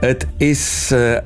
Het 0.00 0.28
is 0.36 0.90
eh, 0.92 1.16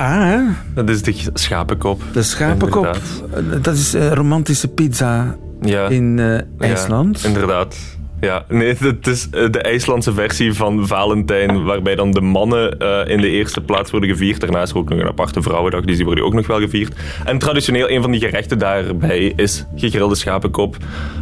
A, 0.00 0.26
hè? 0.26 0.38
Dat 0.74 0.88
is 0.88 1.02
de 1.02 1.14
schapenkop. 1.34 2.02
de 2.12 2.22
schapenkop. 2.22 2.96
Inderdaad. 3.34 3.64
Dat 3.64 3.74
is 3.74 3.94
eh, 3.94 4.12
romantische 4.12 4.68
pizza 4.68 5.36
Ja. 5.60 5.88
in 5.88 6.16
Ja, 6.18 6.42
IJsland. 6.58 7.24
inderdaad. 7.24 7.76
Ja, 8.20 8.44
nee, 8.48 8.74
het 8.78 9.06
is 9.06 9.28
eh, 9.30 9.50
de 9.50 9.60
IJslandse 9.62 10.12
versie 10.12 10.52
van 10.54 10.86
Valentijn, 10.86 11.64
waarbij 11.64 11.94
dan 11.94 12.10
de 12.10 12.20
mannen 12.20 12.70
in 13.08 13.20
de 13.20 13.28
eerste 13.28 13.60
plaats 13.60 13.90
worden 13.90 14.08
gevierd. 14.10 14.40
Daarnaast 14.40 14.64
is 14.66 14.70
er 14.70 14.76
ook 14.78 14.88
nog 14.88 14.98
een 14.98 15.06
aparte 15.06 15.42
vrouwendag, 15.42 15.84
dus 15.84 15.96
die 15.96 16.04
worden 16.04 16.24
ook 16.24 16.34
nog 16.34 16.46
wel 16.46 16.58
gevierd. 16.60 16.94
En 17.24 17.38
traditioneel, 17.38 17.90
een 17.90 18.02
van 18.02 18.10
die 18.10 18.20
gerechten 18.20 18.58
daarbij 18.58 19.32
is 19.36 19.64
gegrilde 19.76 20.14
schapenkop. 20.14 20.76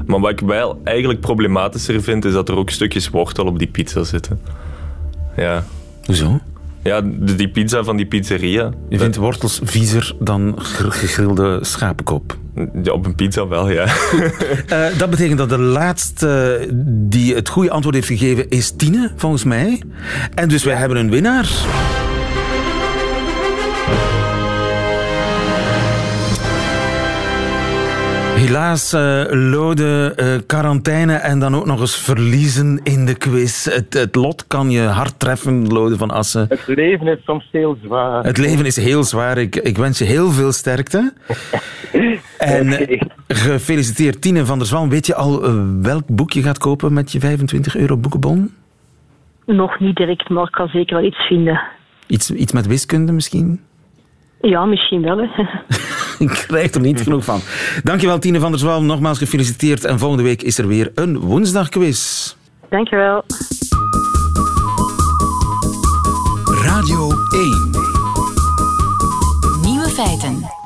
Maar 0.07 0.21
wat 0.21 0.31
ik 0.31 0.41
wel 0.41 0.81
eigenlijk 0.85 1.21
problematischer 1.21 2.03
vind, 2.03 2.25
is 2.25 2.33
dat 2.33 2.49
er 2.49 2.57
ook 2.57 2.71
stukjes 2.71 3.09
wortel 3.09 3.45
op 3.47 3.59
die 3.59 3.69
pizza 3.69 4.05
zitten. 4.05 4.41
Ja. 5.37 5.65
Hoezo? 6.05 6.41
Ja, 6.83 7.01
die 7.21 7.49
pizza 7.49 7.83
van 7.85 7.97
die 7.97 8.07
pizzeria. 8.07 8.71
Je 8.89 8.99
vindt 8.99 9.17
wortels 9.17 9.61
viezer 9.65 10.15
dan 10.21 10.55
gr- 10.59 10.91
gegrilde 10.91 11.59
schapenkop. 11.63 12.37
Ja, 12.83 12.93
op 12.93 13.07
een 13.07 13.15
pizza 13.15 13.49
wel, 13.49 13.71
ja. 13.71 13.85
Eh, 14.67 14.87
dat 14.99 15.11
betekent 15.11 15.39
dat 15.39 15.49
de 15.49 15.59
laatste 15.59 16.61
die 16.85 17.35
het 17.35 17.49
goede 17.49 17.71
antwoord 17.71 17.95
heeft 17.95 18.07
gegeven 18.09 18.49
is 18.51 18.71
Tine, 18.77 19.11
volgens 19.17 19.45
mij. 19.45 19.83
En 20.35 20.49
dus 20.49 20.65
wij 20.65 20.75
hebben 20.75 20.99
een 20.99 21.11
winnaar. 21.11 21.49
Helaas, 28.49 28.95
uh, 28.95 29.25
Lode, 29.51 30.15
uh, 30.17 30.47
quarantaine 30.47 31.15
en 31.15 31.39
dan 31.39 31.55
ook 31.55 31.67
nog 31.67 31.81
eens 31.81 31.97
verliezen 31.97 32.81
in 32.83 33.07
de 33.07 33.15
quiz. 33.15 33.65
Het, 33.65 33.95
het, 33.95 34.15
lot 34.15 34.47
kan 34.47 34.71
je 34.71 34.81
hard 34.81 35.19
treffen, 35.19 35.67
Lode 35.67 35.97
van 35.97 36.11
Assen. 36.11 36.47
Het 36.49 36.67
leven 36.67 37.07
is 37.07 37.25
soms 37.25 37.49
heel 37.53 37.79
zwaar. 37.83 38.25
Het 38.25 38.39
leven 38.39 38.67
is 38.67 38.77
heel 38.77 39.05
zwaar. 39.05 39.39
Ik, 39.39 39.57
ik 39.57 39.77
wens 39.77 39.99
je 39.99 40.05
heel 40.05 40.31
veel 40.31 40.53
sterkte. 40.53 41.13
en 42.39 42.73
okay. 42.73 43.03
gefeliciteerd, 43.29 44.23
Tine 44.23 44.45
van 44.45 44.59
der 44.59 44.67
Zwan. 44.67 44.89
Weet 44.89 45.07
je 45.07 45.15
al 45.15 45.43
welk 45.83 46.07
boek 46.07 46.33
je 46.33 46.43
gaat 46.43 46.59
kopen 46.59 46.93
met 46.93 47.13
je 47.13 47.21
25 47.21 47.77
euro 47.77 47.97
boekenbon? 47.97 48.55
Nog 49.47 49.81
niet 49.81 49.97
direct, 49.97 50.29
maar 50.29 50.45
ik 50.45 50.53
kan 50.53 50.69
zeker 50.69 50.97
wel 50.97 51.07
iets 51.07 51.27
vinden. 51.27 51.61
Iets, 52.07 52.31
iets 52.31 52.53
met 52.53 52.67
wiskunde 52.67 53.13
misschien? 53.13 53.61
Ja, 54.41 54.65
misschien 54.65 55.03
wel. 55.03 55.19
Hè. 55.19 55.43
Ik 56.25 56.29
krijg 56.29 56.75
er 56.75 56.81
niet 56.81 57.01
genoeg 57.01 57.25
van. 57.25 57.41
Dankjewel, 57.83 58.19
Tine 58.19 58.41
van 58.41 58.51
der 58.51 58.61
Zwalm. 58.61 58.87
Nogmaals 58.87 59.19
gefeliciteerd. 59.19 59.85
En 59.85 59.99
volgende 59.99 60.23
week 60.23 60.43
is 60.43 60.59
er 60.59 60.67
weer 60.67 60.91
een 60.95 61.19
woensdagquiz. 61.19 62.35
Dankjewel. 62.71 63.25
Radio 66.63 67.11
1. 67.33 67.71
Nieuwe 69.63 69.89
feiten. 69.89 70.57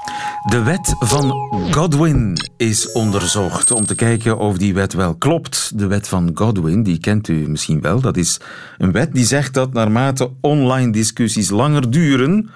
De 0.42 0.62
wet 0.62 0.94
van 0.98 1.30
Godwin 1.70 2.36
is 2.56 2.92
onderzocht 2.92 3.70
om 3.70 3.86
te 3.86 3.94
kijken 3.94 4.38
of 4.38 4.58
die 4.58 4.74
wet 4.74 4.92
wel 4.92 5.14
klopt. 5.14 5.78
De 5.78 5.86
wet 5.86 6.08
van 6.08 6.30
Godwin, 6.34 6.82
die 6.82 6.98
kent 6.98 7.28
u 7.28 7.48
misschien 7.48 7.80
wel. 7.80 8.00
Dat 8.00 8.16
is 8.16 8.40
een 8.78 8.92
wet 8.92 9.14
die 9.14 9.24
zegt 9.24 9.54
dat 9.54 9.72
naarmate 9.72 10.30
online 10.40 10.92
discussies 10.92 11.50
langer 11.50 11.90
duren, 11.90 12.50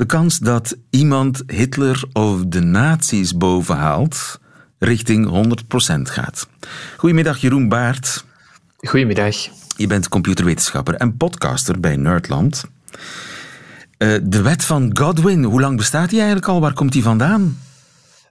de 0.00 0.06
kans 0.06 0.38
dat 0.38 0.76
iemand 0.90 1.42
Hitler 1.46 2.04
of 2.12 2.44
de 2.46 2.60
nazi's 2.60 3.36
bovenhaalt 3.36 4.40
richting 4.78 5.46
100% 5.98 6.00
gaat. 6.02 6.48
Goedemiddag, 6.96 7.38
Jeroen 7.38 7.68
Baart. 7.68 8.24
Goedemiddag. 8.78 9.36
Je 9.76 9.86
bent 9.86 10.08
computerwetenschapper 10.08 10.94
en 10.94 11.16
podcaster 11.16 11.80
bij 11.80 11.96
Nerdland. 11.96 12.64
Uh, 13.98 14.18
de 14.22 14.42
wet 14.42 14.64
van 14.64 14.90
Godwin, 14.98 15.44
hoe 15.44 15.60
lang 15.60 15.76
bestaat 15.76 16.08
die 16.10 16.18
eigenlijk 16.18 16.48
al? 16.48 16.60
Waar 16.60 16.72
komt 16.72 16.92
die 16.92 17.02
vandaan? 17.02 17.58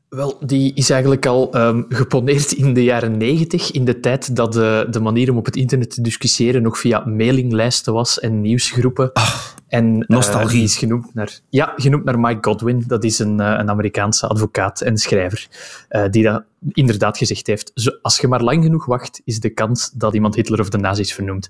Wel, 0.09 0.37
die 0.45 0.73
is 0.73 0.89
eigenlijk 0.89 1.25
al 1.25 1.55
um, 1.55 1.85
geponeerd 1.89 2.51
in 2.51 2.73
de 2.73 2.83
jaren 2.83 3.17
negentig, 3.17 3.71
in 3.71 3.85
de 3.85 3.99
tijd 3.99 4.35
dat 4.35 4.53
de, 4.53 4.87
de 4.89 4.99
manier 4.99 5.31
om 5.31 5.37
op 5.37 5.45
het 5.45 5.55
internet 5.55 5.89
te 5.89 6.01
discussiëren 6.01 6.61
nog 6.61 6.79
via 6.79 7.05
mailinglijsten 7.05 7.93
was 7.93 8.19
en 8.19 8.41
nieuwsgroepen. 8.41 9.13
Ach, 9.13 9.55
en 9.67 10.05
nostalgie. 10.07 10.47
Uh, 10.47 10.53
die 10.53 10.63
is 10.63 10.77
genoemd 10.77 11.13
naar, 11.13 11.39
ja, 11.49 11.73
genoemd 11.75 12.03
naar 12.03 12.19
Mike 12.19 12.49
Godwin. 12.49 12.83
Dat 12.87 13.03
is 13.03 13.19
een, 13.19 13.39
uh, 13.39 13.55
een 13.57 13.69
Amerikaanse 13.69 14.27
advocaat 14.27 14.81
en 14.81 14.97
schrijver 14.97 15.47
uh, 15.89 16.03
die 16.09 16.23
dat 16.23 16.43
inderdaad 16.71 17.17
gezegd 17.17 17.47
heeft. 17.47 17.71
Zo, 17.73 17.91
als 18.01 18.17
je 18.17 18.27
maar 18.27 18.43
lang 18.43 18.63
genoeg 18.63 18.85
wacht, 18.85 19.21
is 19.23 19.39
de 19.39 19.49
kans 19.49 19.91
dat 19.93 20.13
iemand 20.13 20.35
Hitler 20.35 20.59
of 20.59 20.69
de 20.69 20.77
nazi's 20.77 21.13
vernoemt, 21.13 21.49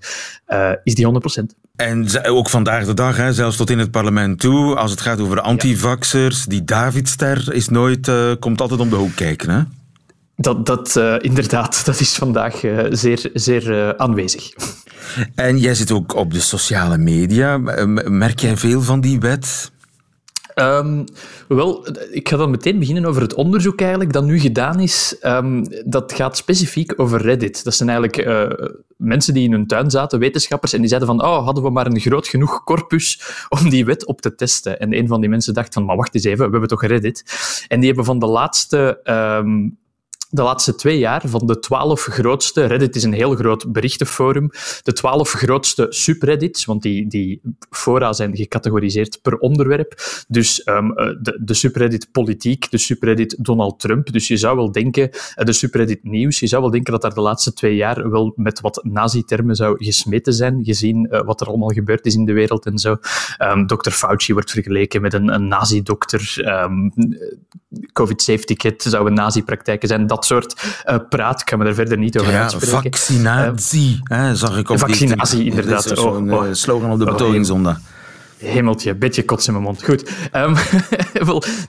is 0.84 0.96
die 0.96 1.08
100%. 1.08 1.70
En 1.80 2.24
ook 2.26 2.50
vandaag 2.50 2.86
de 2.86 2.94
dag, 2.94 3.18
hè, 3.18 3.34
zelfs 3.34 3.58
tot 3.58 3.70
in 3.70 3.80
het 3.80 3.92
parlement 3.92 4.40
toe, 4.40 4.76
als 4.76 4.92
het 4.92 5.02
gaat 5.02 5.20
over 5.20 5.36
de 5.36 5.42
antivaxers, 5.42 6.46
die 6.46 6.64
Davidster 6.64 7.54
is 7.54 7.70
nooit, 7.70 8.08
uh, 8.08 8.32
komt 8.40 8.62
altijd 8.62 8.80
om 8.80 8.90
de 8.90 8.96
hoek 8.96 9.16
kijken. 9.16 9.50
Hè? 9.50 9.62
Dat, 10.36 10.66
dat 10.66 10.96
uh, 10.96 11.16
inderdaad, 11.20 11.82
dat 11.86 12.00
is 12.00 12.16
vandaag 12.16 12.64
uh, 12.64 12.86
zeer, 12.90 13.30
zeer 13.34 13.98
aanwezig. 13.98 14.52
En 15.36 15.58
jij 15.58 15.76
zit 15.76 15.92
ook 15.92 16.16
op 16.16 16.34
de 16.34 16.40
sociale 16.40 16.98
media. 16.98 17.58
Merk 18.08 18.40
jij 18.40 18.58
veel 18.58 18.82
van 18.82 19.02
die 19.02 19.20
wet? 19.20 19.72
Um, 20.60 21.04
wel, 21.48 21.88
ik 22.12 22.30
ga 22.30 22.38
dan 22.38 22.50
meteen 22.50 22.80
beginnen 22.80 23.06
over 23.06 23.22
het 23.22 23.34
onderzoek 23.34 23.82
eigenlijk 23.82 24.14
dat 24.14 24.24
nu 24.24 24.40
gedaan 24.40 24.80
is. 24.80 25.18
Um, 25.22 25.66
dat 25.86 26.14
gaat 26.14 26.38
specifiek 26.38 26.94
over 27.00 27.22
Reddit. 27.22 27.64
Dat 27.64 27.76
zijn 27.76 27.90
eigenlijk 27.90 28.28
uh, 28.28 28.68
mensen 28.98 29.34
die 29.34 29.44
in 29.44 29.52
hun 29.52 29.68
tuin 29.68 29.92
zaten, 29.92 30.20
wetenschappers, 30.20 30.74
en 30.74 30.80
die 30.80 30.88
zeiden 30.88 31.10
van, 31.10 31.24
oh, 31.24 31.46
hadden 31.46 31.64
we 31.64 31.70
maar 31.70 31.86
een 31.86 32.00
groot 32.00 32.28
genoeg 32.28 32.64
corpus 32.64 33.22
om 33.60 33.70
die 33.70 33.86
wet 33.86 34.06
op 34.06 34.22
te 34.22 34.36
testen. 34.36 34.80
En 34.80 34.98
een 34.98 35.08
van 35.08 35.20
die 35.22 35.30
mensen 35.30 35.54
dacht 35.54 35.74
van, 35.74 35.86
maar 35.86 35.96
wacht 35.96 36.16
eens 36.16 36.24
even, 36.24 36.46
we 36.46 36.52
hebben 36.52 36.70
toch 36.70 36.84
Reddit? 36.84 37.24
En 37.68 37.78
die 37.78 37.88
hebben 37.88 38.06
van 38.06 38.20
de 38.20 38.28
laatste... 38.28 39.00
Um, 39.44 39.78
de 40.32 40.42
laatste 40.42 40.76
twee 40.76 40.98
jaar 40.98 41.22
van 41.26 41.48
de 41.48 41.60
twaalf 41.60 42.02
grootste, 42.02 42.66
Reddit 42.66 42.96
is 42.96 43.04
een 43.04 43.14
heel 43.14 43.36
groot 43.36 43.72
berichtenforum, 43.72 44.50
de 44.84 44.94
twaalf 44.94 45.32
grootste 45.32 45.86
subreddits, 45.90 46.66
want 46.66 46.82
die, 46.82 47.08
die 47.08 47.42
fora 47.70 48.14
zijn 48.14 48.36
gecategoriseerd 48.36 49.20
per 49.22 49.38
onderwerp. 49.38 49.94
Dus 50.28 50.68
um, 50.68 50.94
de, 50.96 51.40
de 51.44 51.54
subreddit 51.54 52.12
politiek, 52.12 52.72
de 52.72 52.78
subreddit 52.78 53.36
Donald 53.40 53.80
Trump. 53.80 54.12
Dus 54.12 54.28
je 54.28 54.38
zou 54.38 54.56
wel 54.56 54.72
denken, 54.72 55.10
de 55.36 55.54
subreddit 55.54 56.04
nieuws, 56.04 56.40
je 56.40 56.48
zou 56.48 56.62
wel 56.62 56.72
denken 56.72 56.92
dat 56.92 57.02
daar 57.02 57.14
de 57.14 57.22
laatste 57.22 57.54
twee 57.54 57.76
jaar 57.76 58.10
wel 58.10 58.34
met 58.36 58.62
wat 58.62 58.84
nazi-termen 58.84 59.56
zou 59.56 59.84
gesmeten 59.84 60.34
zijn, 60.34 60.64
gezien 60.64 61.08
uh, 61.12 61.22
wat 61.22 61.42
er 61.42 61.48
allemaal 61.48 61.70
gebeurd 61.70 62.06
is 62.06 62.16
in 62.16 62.26
de 62.26 62.34
wereld 62.34 62.66
en 62.66 62.78
zo. 62.78 62.98
Um, 63.40 63.68
Dr. 63.68 63.92
Fauci 63.92 64.34
wordt 64.34 64.52
vergeleken 64.52 65.02
met 65.02 65.14
een, 65.14 65.34
een 65.34 65.48
nazi-dokter. 65.48 66.34
Um, 66.64 66.94
COVID-safe 67.94 68.44
ticket 68.44 68.82
zou 68.82 69.08
een 69.08 69.14
nazi-praktijken 69.14 69.88
zijn. 69.88 70.08
Dat 70.08 70.19
soort 70.26 70.82
uh, 70.86 70.96
praat, 71.10 71.42
ik 71.42 71.50
ga 71.50 71.58
me 71.58 71.66
er 71.66 71.74
verder 71.74 71.98
niet 71.98 72.20
over 72.20 72.32
ja, 72.32 72.42
uitspreken. 72.42 72.82
Vaccinatie, 72.82 74.00
uh, 74.12 74.18
hè, 74.18 74.36
zag 74.36 74.58
ik 74.58 74.70
op 74.70 74.80
Vaccinatie, 74.80 75.38
die, 75.38 75.50
inderdaad. 75.50 75.88
Dat 75.88 75.98
is 75.98 76.04
oh, 76.04 76.32
oh. 76.32 76.48
slogan 76.52 76.92
op 76.92 77.00
de 77.00 77.06
betogingszondag. 77.06 77.80
Hemeltje, 78.38 78.96
beetje 78.96 79.26
kots 79.26 79.48
in 79.48 79.54
mijn 79.54 79.66
mond. 79.66 79.84
Goed. 79.84 80.10
Um, 80.34 80.56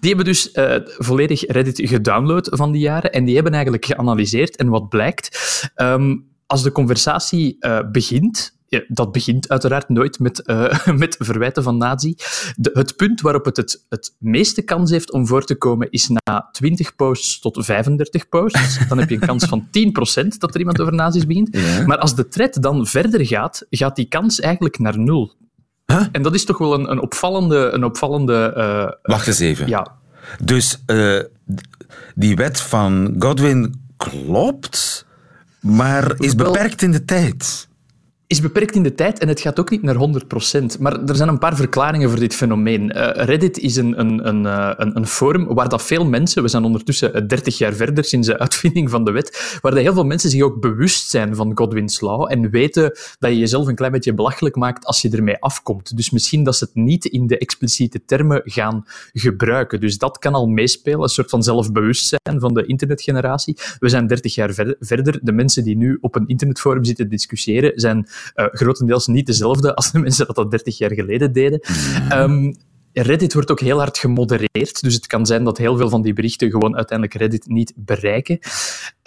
die 0.00 0.08
hebben 0.08 0.24
dus 0.24 0.50
uh, 0.54 0.74
volledig 0.84 1.46
Reddit 1.46 1.80
gedownload 1.84 2.48
van 2.56 2.72
die 2.72 2.80
jaren 2.80 3.12
en 3.12 3.24
die 3.24 3.34
hebben 3.34 3.52
eigenlijk 3.52 3.84
geanalyseerd. 3.84 4.56
En 4.56 4.68
wat 4.68 4.88
blijkt, 4.88 5.38
um, 5.76 6.24
als 6.46 6.62
de 6.62 6.72
conversatie 6.72 7.56
uh, 7.60 7.78
begint, 7.92 8.58
ja, 8.70 8.82
dat 8.88 9.12
begint 9.12 9.48
uiteraard 9.48 9.88
nooit 9.88 10.18
met, 10.18 10.42
uh, 10.46 10.86
met 11.02 11.16
verwijten 11.18 11.62
van 11.62 11.76
nazi. 11.76 12.14
De, 12.56 12.70
het 12.74 12.96
punt 12.96 13.20
waarop 13.20 13.44
het, 13.44 13.56
het 13.56 13.84
het 13.88 14.14
meeste 14.18 14.62
kans 14.62 14.90
heeft 14.90 15.12
om 15.12 15.26
voor 15.26 15.44
te 15.44 15.54
komen 15.54 15.90
is 15.90 16.08
na 16.08 16.48
20 16.52 16.96
posts 16.96 17.40
tot 17.40 17.64
35 17.64 18.28
posts. 18.28 18.88
Dan 18.88 18.98
heb 18.98 19.08
je 19.08 19.14
een 19.14 19.26
kans 19.26 19.44
van 19.44 19.66
10% 19.66 19.70
dat 20.38 20.54
er 20.54 20.58
iemand 20.58 20.80
over 20.80 20.94
nazi's 20.94 21.26
begint. 21.26 21.56
Ja. 21.56 21.86
Maar 21.86 21.98
als 21.98 22.14
de 22.14 22.28
thread 22.28 22.62
dan 22.62 22.86
verder 22.86 23.26
gaat, 23.26 23.66
gaat 23.70 23.96
die 23.96 24.08
kans 24.08 24.40
eigenlijk 24.40 24.78
naar 24.78 24.98
nul. 24.98 25.32
Huh? 25.86 26.06
En 26.12 26.22
dat 26.22 26.34
is 26.34 26.44
toch 26.44 26.58
wel 26.58 26.74
een, 26.74 26.90
een 26.90 27.00
opvallende... 27.00 27.70
Een 27.72 27.84
opvallende 27.84 28.54
uh, 28.56 29.12
Wacht 29.14 29.26
eens 29.26 29.38
even. 29.38 29.68
Ja. 29.68 29.96
Dus 30.42 30.82
uh, 30.86 31.22
die 32.14 32.36
wet 32.36 32.60
van 32.60 33.14
Godwin 33.18 33.88
klopt, 33.96 35.06
maar 35.60 36.14
is 36.18 36.34
beperkt 36.34 36.82
in 36.82 36.92
de 36.92 37.04
tijd 37.04 37.68
is 38.30 38.40
beperkt 38.40 38.74
in 38.74 38.82
de 38.82 38.94
tijd 38.94 39.18
en 39.18 39.28
het 39.28 39.40
gaat 39.40 39.60
ook 39.60 39.70
niet 39.70 39.82
naar 39.82 39.94
100%. 39.94 40.80
Maar 40.80 41.02
er 41.04 41.16
zijn 41.16 41.28
een 41.28 41.38
paar 41.38 41.56
verklaringen 41.56 42.10
voor 42.10 42.18
dit 42.18 42.34
fenomeen. 42.34 42.82
Uh, 42.82 43.10
Reddit 43.14 43.58
is 43.58 43.76
een, 43.76 44.00
een, 44.00 44.28
een, 44.28 44.44
een, 44.44 44.96
een 44.96 45.06
forum 45.06 45.54
waar 45.54 45.68
dat 45.68 45.82
veel 45.82 46.04
mensen, 46.04 46.42
we 46.42 46.48
zijn 46.48 46.64
ondertussen 46.64 47.28
30 47.28 47.58
jaar 47.58 47.72
verder 47.72 48.04
sinds 48.04 48.26
de 48.26 48.38
uitvinding 48.44 48.90
van 48.90 49.04
de 49.04 49.10
wet, 49.10 49.58
waar 49.60 49.72
dat 49.72 49.80
heel 49.80 49.92
veel 49.92 50.04
mensen 50.04 50.30
zich 50.30 50.42
ook 50.42 50.60
bewust 50.60 51.10
zijn 51.10 51.34
van 51.36 51.52
Godwin's 51.54 52.00
Law 52.00 52.32
en 52.32 52.50
weten 52.50 52.98
dat 53.18 53.30
je 53.30 53.38
jezelf 53.38 53.66
een 53.66 53.74
klein 53.74 53.92
beetje 53.92 54.14
belachelijk 54.14 54.56
maakt 54.56 54.84
als 54.84 55.02
je 55.02 55.10
ermee 55.10 55.40
afkomt. 55.40 55.96
Dus 55.96 56.10
misschien 56.10 56.44
dat 56.44 56.56
ze 56.56 56.64
het 56.64 56.74
niet 56.74 57.04
in 57.04 57.26
de 57.26 57.38
expliciete 57.38 58.04
termen 58.04 58.42
gaan 58.44 58.84
gebruiken. 59.12 59.80
Dus 59.80 59.98
dat 59.98 60.18
kan 60.18 60.34
al 60.34 60.46
meespelen, 60.46 61.02
een 61.02 61.08
soort 61.08 61.30
van 61.30 61.42
zelfbewustzijn 61.42 62.40
van 62.40 62.54
de 62.54 62.66
internetgeneratie. 62.66 63.56
We 63.78 63.88
zijn 63.88 64.06
30 64.06 64.34
jaar 64.34 64.54
ver 64.54 64.76
verder. 64.80 65.18
De 65.22 65.32
mensen 65.32 65.64
die 65.64 65.76
nu 65.76 65.98
op 66.00 66.14
een 66.14 66.26
internetforum 66.26 66.84
zitten 66.84 67.04
te 67.04 67.10
discussiëren, 67.10 67.72
zijn 67.74 68.08
uh, 68.34 68.46
grotendeels 68.50 69.06
niet 69.06 69.26
dezelfde 69.26 69.74
als 69.74 69.92
de 69.92 69.98
mensen 69.98 70.26
dat 70.26 70.36
dat 70.36 70.50
30 70.50 70.78
jaar 70.78 70.94
geleden 70.94 71.32
deden. 71.32 71.60
Um, 72.12 72.54
Reddit 72.92 73.34
wordt 73.34 73.50
ook 73.50 73.60
heel 73.60 73.78
hard 73.78 73.98
gemodereerd, 73.98 74.82
dus 74.82 74.94
het 74.94 75.06
kan 75.06 75.26
zijn 75.26 75.44
dat 75.44 75.58
heel 75.58 75.76
veel 75.76 75.88
van 75.88 76.02
die 76.02 76.12
berichten 76.12 76.50
gewoon 76.50 76.76
uiteindelijk 76.76 77.18
Reddit 77.18 77.46
niet 77.46 77.72
bereiken. 77.76 78.38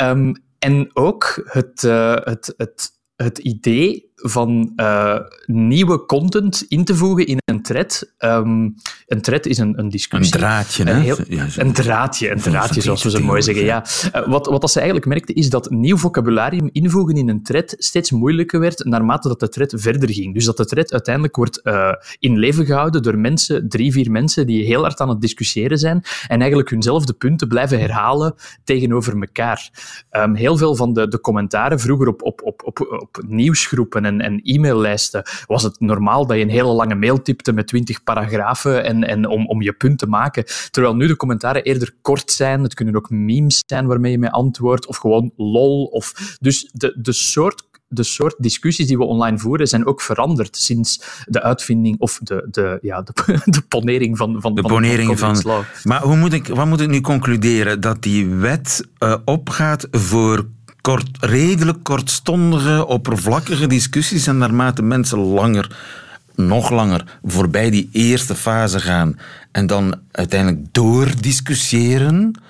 Um, 0.04 0.34
en 0.60 0.90
ook 0.94 1.42
het, 1.46 1.84
uh, 1.84 2.16
het, 2.16 2.54
het, 2.58 2.92
het 3.16 3.38
idee 3.38 4.12
van 4.16 4.72
uh, 4.76 5.20
nieuwe 5.46 6.06
content 6.06 6.66
in 6.68 6.86
te 6.86 6.96
voegen 6.96 7.28
in 7.28 7.38
een 7.46 7.62
thread. 7.62 8.14
Um, 8.20 8.76
een 9.08 9.22
thread 9.22 9.46
is 9.46 9.58
een, 9.58 9.80
een 9.80 9.90
discussie. 9.90 10.34
Een 10.34 10.40
draadje, 10.40 10.84
hè? 10.84 11.00
Heel, 11.00 11.18
een 11.58 11.74
draadje, 11.74 12.32
een 12.32 12.40
draadje, 12.40 12.82
zoals 12.82 13.04
we 13.04 13.10
zo 13.10 13.24
mooi 13.24 13.42
zeggen. 13.42 13.64
Ja. 13.64 13.86
Uh, 14.16 14.28
wat, 14.28 14.48
wat 14.48 14.72
ze 14.72 14.78
eigenlijk 14.78 15.08
merkte, 15.08 15.34
is 15.34 15.50
dat 15.50 15.70
nieuw 15.70 15.98
vocabularium 15.98 16.70
invoegen 16.72 17.16
in 17.16 17.30
een 17.30 17.44
thread 17.44 17.76
steeds 17.78 18.12
moeilijker 18.12 18.60
werd 18.60 18.86
naarmate 18.86 19.28
dat 19.28 19.40
de 19.40 19.50
thread 19.50 19.74
verder 19.76 20.14
ging. 20.14 20.34
Dus 20.34 20.46
dat 20.46 20.58
de 20.58 20.66
thread 20.66 20.92
uiteindelijk 20.92 21.36
wordt 21.36 21.60
uh, 21.64 21.94
in 22.20 22.38
leven 22.38 22.66
gehouden 22.66 23.04
door 23.04 23.18
mensen, 23.18 23.70
drie, 23.70 23.92
vier 23.92 24.12
mensen, 24.12 24.48
die 24.48 24.66
heel 24.66 24.82
hard 24.82 25.00
aan 25.00 25.10
het 25.10 25.22
discussiëren 25.22 25.78
zijn 25.78 26.04
en 26.28 26.40
eigenlijk 26.40 26.70
hunzelfde 26.70 27.14
punten 27.14 27.48
blijven 27.48 27.80
herhalen 27.80 28.36
tegenover 28.64 29.14
elkaar. 29.20 29.72
Um, 30.12 30.36
heel 30.36 30.58
veel 30.58 30.76
van 30.76 30.94
de, 30.94 31.08
de 31.08 31.20
commentaren 31.20 31.80
vroeger 31.80 32.08
op, 32.08 32.22
op, 32.22 32.42
op, 32.44 32.62
op, 32.66 32.80
op 33.00 33.24
nieuwsgroepen 33.28 34.03
hebben 34.04 34.22
en, 34.22 34.32
en 34.32 34.40
e-maillijsten, 34.44 35.24
was 35.48 35.64
het 35.64 35.80
normaal 35.80 36.28
dat 36.28 36.38
je 36.38 36.44
een 36.44 36.50
hele 36.50 36.74
lange 36.74 36.96
mail 36.96 37.22
typte 37.22 37.54
met 37.54 37.68
twintig 37.68 38.04
paragrafen 38.04 38.84
en, 38.84 39.04
en 39.04 39.28
om, 39.28 39.48
om 39.48 39.62
je 39.62 39.74
punt 39.74 40.00
te 40.00 40.08
maken. 40.08 40.46
Terwijl 40.72 40.96
nu 40.96 41.08
de 41.08 41.16
commentaren 41.16 41.64
eerder 41.64 41.96
kort 42.02 42.32
zijn. 42.32 42.64
Het 42.64 42.74
kunnen 42.74 42.96
ook 42.96 43.10
memes 43.10 43.64
zijn 43.66 43.88
waarmee 43.88 44.12
je 44.12 44.20
mee 44.20 44.30
antwoordt, 44.30 44.86
of 44.86 44.98
gewoon 44.98 45.32
lol. 45.38 45.86
Of, 45.86 46.38
dus 46.40 46.70
de, 46.74 46.98
de 47.02 47.14
soort 47.14 47.72
de 47.88 48.04
soort 48.04 48.36
discussies 48.38 48.88
die 48.88 48.98
we 48.98 49.04
online 49.04 49.38
voeren 49.38 49.68
zijn 49.68 49.86
ook 49.86 50.02
veranderd 50.02 50.58
sinds 50.58 51.04
de 51.26 51.42
uitvinding 51.42 52.00
of 52.00 52.20
de, 52.24 52.48
de, 52.52 52.78
ja, 52.82 53.02
de, 53.02 53.14
de 53.46 53.62
ponering 53.62 54.18
van, 54.18 54.42
van 54.42 54.56
de 54.56 54.62
ponering 54.62 55.20
van, 55.20 55.38
van. 55.38 55.64
Maar 55.84 56.02
hoe 56.02 56.16
moet 56.16 56.34
ik, 56.34 56.48
wat 56.48 56.66
moet 56.66 56.82
ik 56.82 56.90
nu 56.90 57.02
concluderen? 57.02 57.82
Dat 57.82 58.02
die 58.02 58.28
wet 58.28 58.88
uh, 59.00 59.16
opgaat 59.26 59.88
voor 59.92 60.48
kort, 60.84 61.18
redelijk 61.20 61.84
kortstondige, 61.84 62.86
oppervlakkige 62.86 63.68
discussies 63.68 64.28
en 64.28 64.38
naarmate 64.38 64.82
mensen 64.82 65.18
langer, 65.18 65.78
nog 66.36 66.70
langer, 66.70 67.20
voorbij 67.24 67.70
die 67.70 67.90
eerste 67.92 68.36
fase 68.36 68.80
gaan 68.80 69.20
en 69.52 69.68
dan 69.68 69.96
uiteindelijk 70.12 70.74
doordiscussiëren, 70.74 72.42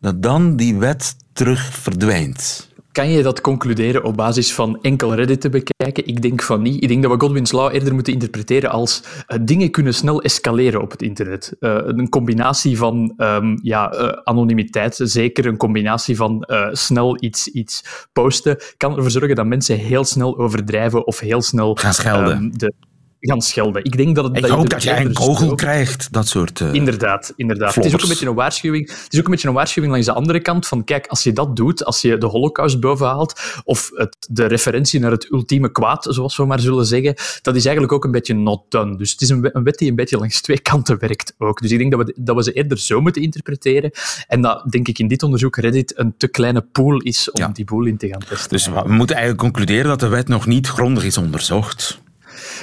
dat 0.00 0.22
dan 0.22 0.56
die 0.56 0.76
wet 0.76 1.16
terug 1.32 1.64
verdwijnt. 1.72 2.68
Kan 2.98 3.10
je 3.10 3.22
dat 3.22 3.40
concluderen 3.40 4.04
op 4.04 4.16
basis 4.16 4.54
van 4.54 4.78
enkel 4.82 5.14
Reddit 5.14 5.40
te 5.40 5.48
bekijken? 5.48 6.06
Ik 6.06 6.22
denk 6.22 6.42
van 6.42 6.62
niet. 6.62 6.82
Ik 6.82 6.88
denk 6.88 7.02
dat 7.02 7.12
we 7.12 7.20
Godwin's 7.20 7.52
Law 7.52 7.74
eerder 7.74 7.94
moeten 7.94 8.12
interpreteren 8.12 8.70
als 8.70 9.02
uh, 9.28 9.38
dingen 9.42 9.70
kunnen 9.70 9.94
snel 9.94 10.22
escaleren 10.22 10.80
op 10.80 10.90
het 10.90 11.02
internet. 11.02 11.56
Uh, 11.60 11.78
een 11.84 12.08
combinatie 12.08 12.76
van 12.78 13.14
um, 13.16 13.58
ja, 13.62 13.94
uh, 13.94 14.08
anonimiteit, 14.24 15.00
zeker 15.02 15.46
een 15.46 15.56
combinatie 15.56 16.16
van 16.16 16.48
snel 16.72 17.16
iets, 17.20 17.48
iets 17.48 17.84
posten, 18.12 18.56
kan 18.76 18.96
ervoor 18.96 19.10
zorgen 19.10 19.36
dat 19.36 19.46
mensen 19.46 19.76
heel 19.76 20.04
snel 20.04 20.38
overdrijven 20.38 21.06
of 21.06 21.18
heel 21.18 21.42
snel 21.42 21.74
gaan 21.74 21.94
schelden. 21.94 22.36
Um, 22.36 22.58
de, 22.58 22.72
gaan 23.20 23.42
schelden. 23.42 23.84
Ik 23.84 23.96
denk 23.96 24.14
dat 24.16 24.24
het... 24.24 24.36
Ik 24.36 24.42
dat 24.42 24.50
hoop 24.50 24.62
je 24.62 24.68
dat 24.68 24.82
jij 24.82 25.04
een 25.04 25.12
kogel 25.12 25.54
krijgt, 25.54 26.12
dat 26.12 26.28
soort 26.28 26.60
uh, 26.60 26.72
Inderdaad, 26.72 27.32
inderdaad. 27.36 27.74
Het 27.74 27.84
is 27.84 27.94
ook 27.94 28.02
een 28.02 28.08
beetje 28.08 28.26
een 28.26 28.34
waarschuwing. 28.34 28.88
Het 28.88 29.12
is 29.12 29.18
ook 29.18 29.24
een 29.24 29.30
beetje 29.30 29.48
een 29.48 29.54
waarschuwing 29.54 29.92
langs 29.92 30.08
de 30.08 30.14
andere 30.14 30.40
kant 30.40 30.66
van 30.66 30.84
kijk, 30.84 31.06
als 31.06 31.22
je 31.22 31.32
dat 31.32 31.56
doet, 31.56 31.84
als 31.84 32.00
je 32.00 32.18
de 32.18 32.26
holocaust 32.26 32.80
bovenhaalt, 32.80 33.40
of 33.64 33.90
het, 33.94 34.16
de 34.30 34.46
referentie 34.46 35.00
naar 35.00 35.10
het 35.10 35.32
ultieme 35.32 35.72
kwaad, 35.72 36.06
zoals 36.10 36.36
we 36.36 36.44
maar 36.44 36.60
zullen 36.60 36.86
zeggen, 36.86 37.14
dat 37.42 37.56
is 37.56 37.64
eigenlijk 37.64 37.92
ook 37.92 38.04
een 38.04 38.10
beetje 38.10 38.34
not 38.34 38.62
done. 38.68 38.96
Dus 38.96 39.10
het 39.10 39.20
is 39.20 39.28
een, 39.28 39.50
een 39.52 39.62
wet 39.62 39.78
die 39.78 39.88
een 39.90 39.96
beetje 39.96 40.18
langs 40.18 40.40
twee 40.40 40.60
kanten 40.60 40.98
werkt 40.98 41.34
ook. 41.38 41.60
Dus 41.60 41.70
ik 41.70 41.78
denk 41.78 41.90
dat 41.90 42.06
we, 42.06 42.14
dat 42.16 42.36
we 42.36 42.42
ze 42.42 42.52
eerder 42.52 42.78
zo 42.78 43.00
moeten 43.00 43.22
interpreteren 43.22 43.90
en 44.26 44.40
dat, 44.40 44.64
denk 44.70 44.88
ik, 44.88 44.98
in 44.98 45.08
dit 45.08 45.22
onderzoek 45.22 45.56
Reddit 45.56 45.98
een 45.98 46.14
te 46.16 46.28
kleine 46.28 46.60
pool 46.60 47.00
is 47.00 47.30
om 47.30 47.40
Ja. 47.40 47.48
die 47.48 47.64
boel 47.64 47.86
in 47.86 47.96
te 47.96 48.08
gaan 48.08 48.22
testen. 48.28 48.50
Dus 48.50 48.66
we 48.66 48.82
moeten 48.86 49.16
eigenlijk 49.16 49.44
concluderen 49.44 49.86
dat 49.86 50.00
de 50.00 50.08
wet 50.08 50.28
nog 50.28 50.46
niet 50.46 50.66
grondig 50.66 51.04
is 51.04 51.16
onderzocht. 51.16 52.00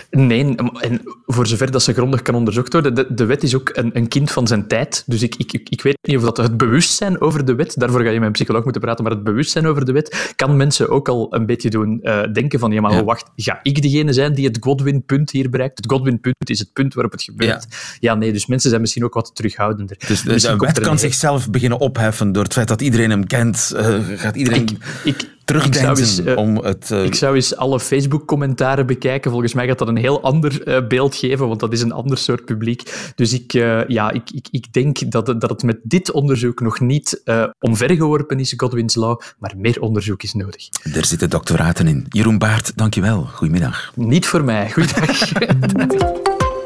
Nee, 0.09 0.55
en 0.79 1.01
voor 1.25 1.47
zover 1.47 1.71
dat 1.71 1.83
ze 1.83 1.93
grondig 1.93 2.21
kan 2.21 2.35
onderzocht 2.35 2.73
worden, 2.73 2.95
de, 2.95 3.13
de 3.13 3.25
wet 3.25 3.43
is 3.43 3.55
ook 3.55 3.69
een, 3.73 3.89
een 3.93 4.07
kind 4.07 4.31
van 4.31 4.47
zijn 4.47 4.67
tijd. 4.67 5.03
Dus 5.05 5.21
ik, 5.21 5.35
ik, 5.35 5.53
ik 5.69 5.81
weet 5.81 5.97
niet 6.01 6.17
of 6.17 6.23
dat 6.23 6.37
het 6.37 6.57
bewustzijn 6.57 7.21
over 7.21 7.45
de 7.45 7.55
wet, 7.55 7.79
daarvoor 7.79 8.01
ga 8.01 8.09
je 8.09 8.17
met 8.17 8.27
een 8.27 8.31
psycholoog 8.31 8.63
moeten 8.63 8.81
praten, 8.81 9.03
maar 9.03 9.13
het 9.13 9.23
bewustzijn 9.23 9.67
over 9.67 9.85
de 9.85 9.91
wet 9.91 10.33
kan 10.35 10.55
mensen 10.57 10.89
ook 10.89 11.09
al 11.09 11.33
een 11.35 11.45
beetje 11.45 11.69
doen 11.69 11.99
uh, 12.03 12.23
denken 12.33 12.59
van, 12.59 12.71
ja, 12.71 12.81
maar 12.81 12.93
Ja. 12.93 13.03
wacht, 13.03 13.31
ga 13.35 13.59
ik 13.63 13.81
degene 13.81 14.13
zijn 14.13 14.33
die 14.33 14.45
het 14.47 14.57
Godwin-punt 14.59 15.31
hier 15.31 15.49
bereikt? 15.49 15.77
Het 15.77 15.91
Godwin-punt 15.91 16.49
is 16.49 16.59
het 16.59 16.73
punt 16.73 16.93
waarop 16.93 17.11
het 17.11 17.23
gebeurt. 17.23 17.67
Ja. 17.99 18.15
nee, 18.15 18.31
dus 18.33 18.45
mensen 18.45 18.69
zijn 18.69 18.81
misschien 18.81 19.03
ook 19.03 19.13
wat 19.13 19.31
terughoudender. 19.33 19.97
Dus 20.07 20.21
de, 20.21 20.55
wet 20.57 20.79
kan 20.79 20.99
zichzelf 20.99 21.49
beginnen 21.49 21.79
opheffen 21.79 22.31
door 22.31 22.43
het 22.43 22.53
feit 22.53 22.67
dat 22.67 22.81
iedereen 22.81 23.09
hem 23.09 23.27
kent. 23.27 23.71
eh, 23.75 23.99
gaat 24.15 24.35
iedereen 24.35 24.61
Ik, 24.61 24.77
ik, 25.03 25.29
terugdenken 25.45 25.89
ik 25.91 25.97
zou 25.97 25.99
eens, 25.99 26.23
eh, 26.23 26.37
om 26.37 26.57
het... 26.57 26.91
eh, 26.91 27.03
Ik 27.03 27.15
zou 27.15 27.35
eens 27.35 27.55
alle 27.55 27.79
Facebook-commentaren 27.79 28.85
bekijken. 28.85 29.31
Volgens 29.31 29.53
mij 29.53 29.67
gaat 29.67 29.77
dat 29.79 29.87
een 29.87 29.97
heel 29.97 30.21
ander 30.21 30.63
eh, 30.63 30.87
beeld 30.87 31.15
geven, 31.15 31.47
want 31.47 31.59
dat 31.59 31.73
is 31.73 31.81
een 31.81 31.91
ander 31.91 32.17
soort 32.17 32.45
publiek. 32.45 33.11
Dus 33.15 33.33
ik, 33.33 33.51
ja, 33.87 34.11
ik, 34.11 34.29
ik, 34.31 34.47
ik 34.51 34.73
denk 34.73 35.11
dat 35.11 35.27
het, 35.27 35.41
dat 35.41 35.49
het 35.49 35.63
met 35.63 35.77
dit 35.83 36.11
onderzoek 36.11 36.59
nog 36.61 36.79
niet 36.79 37.21
eh, 37.23 37.43
omvergeworpen 37.59 38.39
is, 38.39 38.53
Godwin's 38.57 38.95
Law, 38.95 39.19
maar 39.39 39.53
meer 39.57 39.81
onderzoek 39.81 40.23
is 40.23 40.33
nodig. 40.33 40.69
Er 40.93 41.05
zitten 41.05 41.29
doctoraten 41.29 41.87
in. 41.87 42.05
Jeroen 42.09 42.37
Baart, 42.37 42.77
dankjewel. 42.77 43.27
Goedemiddag. 43.33 43.91
Niet 43.95 44.25
voor 44.25 44.43
mij. 44.43 44.71
Goeiedag. 44.71 45.31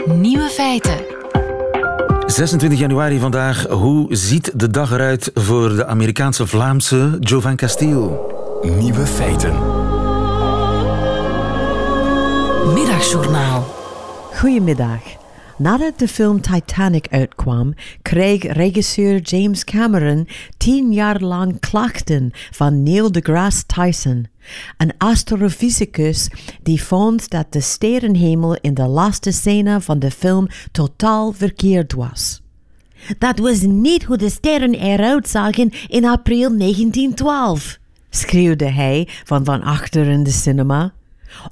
Nieuwe 0.26 0.50
feiten. 0.50 0.98
26 2.26 2.80
januari 2.80 3.20
vandaag. 3.20 3.66
Hoe 3.68 4.16
ziet 4.16 4.52
de 4.56 4.70
dag 4.70 4.92
eruit 4.92 5.32
voor 5.34 5.76
de 5.76 5.86
Amerikaanse 5.86 6.48
Vlaamse 6.48 7.18
Jovan 7.20 7.56
Castile? 7.56 8.38
Nieuwe 8.64 9.06
feiten. 9.06 9.54
Middagjournaal. 12.74 13.64
Goedemiddag. 14.34 15.02
Nadat 15.58 16.00
de 16.00 16.08
film 16.08 16.42
Titanic 16.42 17.08
uitkwam, 17.10 17.74
kreeg 18.02 18.44
regisseur 18.44 19.20
James 19.20 19.64
Cameron 19.64 20.28
tien 20.58 20.92
jaar 20.92 21.20
lang 21.20 21.60
klachten 21.60 22.32
van 22.52 22.84
Neil 22.84 23.12
deGrasse 23.12 23.66
Tyson, 23.66 24.28
een 24.78 24.94
astrofysicus 24.98 26.30
die 26.64 26.84
vond 26.84 27.30
dat 27.30 27.46
de 27.50 27.62
sterrenhemel 27.62 28.56
in 28.62 28.74
de 28.74 28.88
laatste 28.88 29.32
scène 29.32 29.82
van 29.82 30.00
de 30.00 30.12
film 30.12 30.48
totaal 30.72 31.32
verkeerd 31.32 31.94
was. 31.94 32.42
Dat 33.18 33.40
was 33.40 33.62
niet 33.62 34.04
hoe 34.04 34.18
de 34.18 34.30
sterren 34.30 34.74
eruit 34.74 35.30
zagen 35.30 35.72
in 35.88 36.06
april 36.06 36.58
1912, 36.58 37.80
schreeuwde 38.10 38.70
hij 38.70 39.08
van 39.24 39.46
van 39.46 39.62
achter 39.62 40.08
in 40.08 40.24
de 40.24 40.32
cinema. 40.32 40.94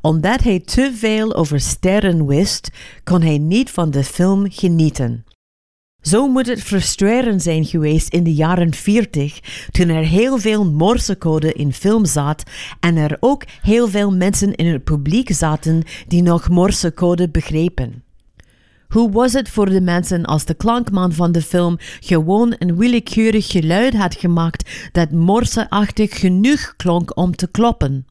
Omdat 0.01 0.43
hij 0.43 0.59
te 0.59 0.93
veel 0.95 1.35
over 1.35 1.59
sterren 1.59 2.25
wist, 2.25 2.69
kon 3.03 3.21
hij 3.21 3.37
niet 3.37 3.71
van 3.71 3.91
de 3.91 4.03
film 4.03 4.45
genieten. 4.49 5.25
Zo 6.01 6.27
moet 6.27 6.47
het 6.47 6.61
frustrerend 6.61 7.43
zijn 7.43 7.65
geweest 7.65 8.13
in 8.13 8.23
de 8.23 8.33
jaren 8.33 8.73
40, 8.73 9.39
toen 9.71 9.89
er 9.89 10.03
heel 10.03 10.37
veel 10.37 10.71
morsecode 10.71 11.53
in 11.53 11.73
film 11.73 12.05
zat 12.05 12.43
en 12.79 12.95
er 12.95 13.17
ook 13.19 13.43
heel 13.61 13.87
veel 13.87 14.11
mensen 14.11 14.55
in 14.55 14.65
het 14.65 14.83
publiek 14.83 15.33
zaten 15.33 15.83
die 16.07 16.21
nog 16.21 16.49
morsecode 16.49 17.29
begrepen. 17.29 18.03
Hoe 18.87 19.11
was 19.11 19.33
het 19.33 19.49
voor 19.49 19.69
de 19.69 19.81
mensen 19.81 20.25
als 20.25 20.45
de 20.45 20.53
klankman 20.53 21.13
van 21.13 21.31
de 21.31 21.41
film 21.41 21.77
gewoon 21.99 22.55
een 22.57 22.77
willekeurig 22.77 23.47
geluid 23.47 23.93
had 23.93 24.15
gemaakt 24.15 24.89
dat 24.91 25.11
morseachtig 25.11 26.19
genoeg 26.19 26.73
klonk 26.75 27.17
om 27.17 27.35
te 27.35 27.47
kloppen? 27.47 28.05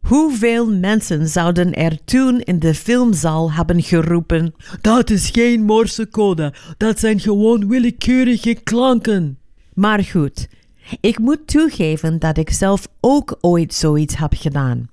Hoeveel 0.00 0.72
mensen 0.72 1.28
zouden 1.28 1.74
er 1.74 1.98
toen 2.04 2.40
in 2.40 2.58
de 2.58 2.74
filmzaal 2.74 3.52
hebben 3.52 3.82
geroepen: 3.82 4.54
Dat 4.80 5.10
is 5.10 5.30
geen 5.30 5.62
morsecode, 5.62 6.54
dat 6.76 6.98
zijn 6.98 7.20
gewoon 7.20 7.68
willekeurige 7.68 8.54
klanken. 8.54 9.38
Maar 9.74 10.04
goed, 10.04 10.48
ik 11.00 11.18
moet 11.18 11.46
toegeven 11.46 12.18
dat 12.18 12.36
ik 12.36 12.50
zelf 12.50 12.88
ook 13.00 13.38
ooit 13.40 13.74
zoiets 13.74 14.16
heb 14.16 14.32
gedaan. 14.36 14.88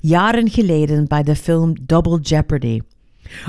Jaren 0.00 0.50
geleden 0.50 1.08
bij 1.08 1.22
de 1.22 1.36
film 1.36 1.74
Double 1.82 2.20
Jeopardy. 2.20 2.80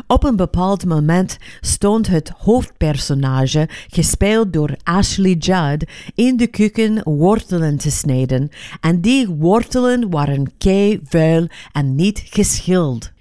Op 0.08 0.24
een 0.24 0.36
bepaald 0.36 0.86
moment 0.86 1.38
stond 1.62 2.08
het 2.08 2.32
hoofdpersonage, 2.38 3.70
gespeeld 3.88 4.54
door 4.54 4.76
Ashley 4.84 5.34
Judd, 5.34 5.86
in 6.16 6.38
de 6.38 6.48
keuken 6.48 7.02
wortelen 7.04 7.78
te 7.78 7.92
snijden. 7.92 8.50
En 8.80 9.02
die 9.02 9.28
wortelen 9.28 10.10
waren 10.10 10.58
kei 10.58 11.00
vuil 11.04 11.48
en 11.72 11.96
niet 11.96 12.24
geschild. 12.26 13.12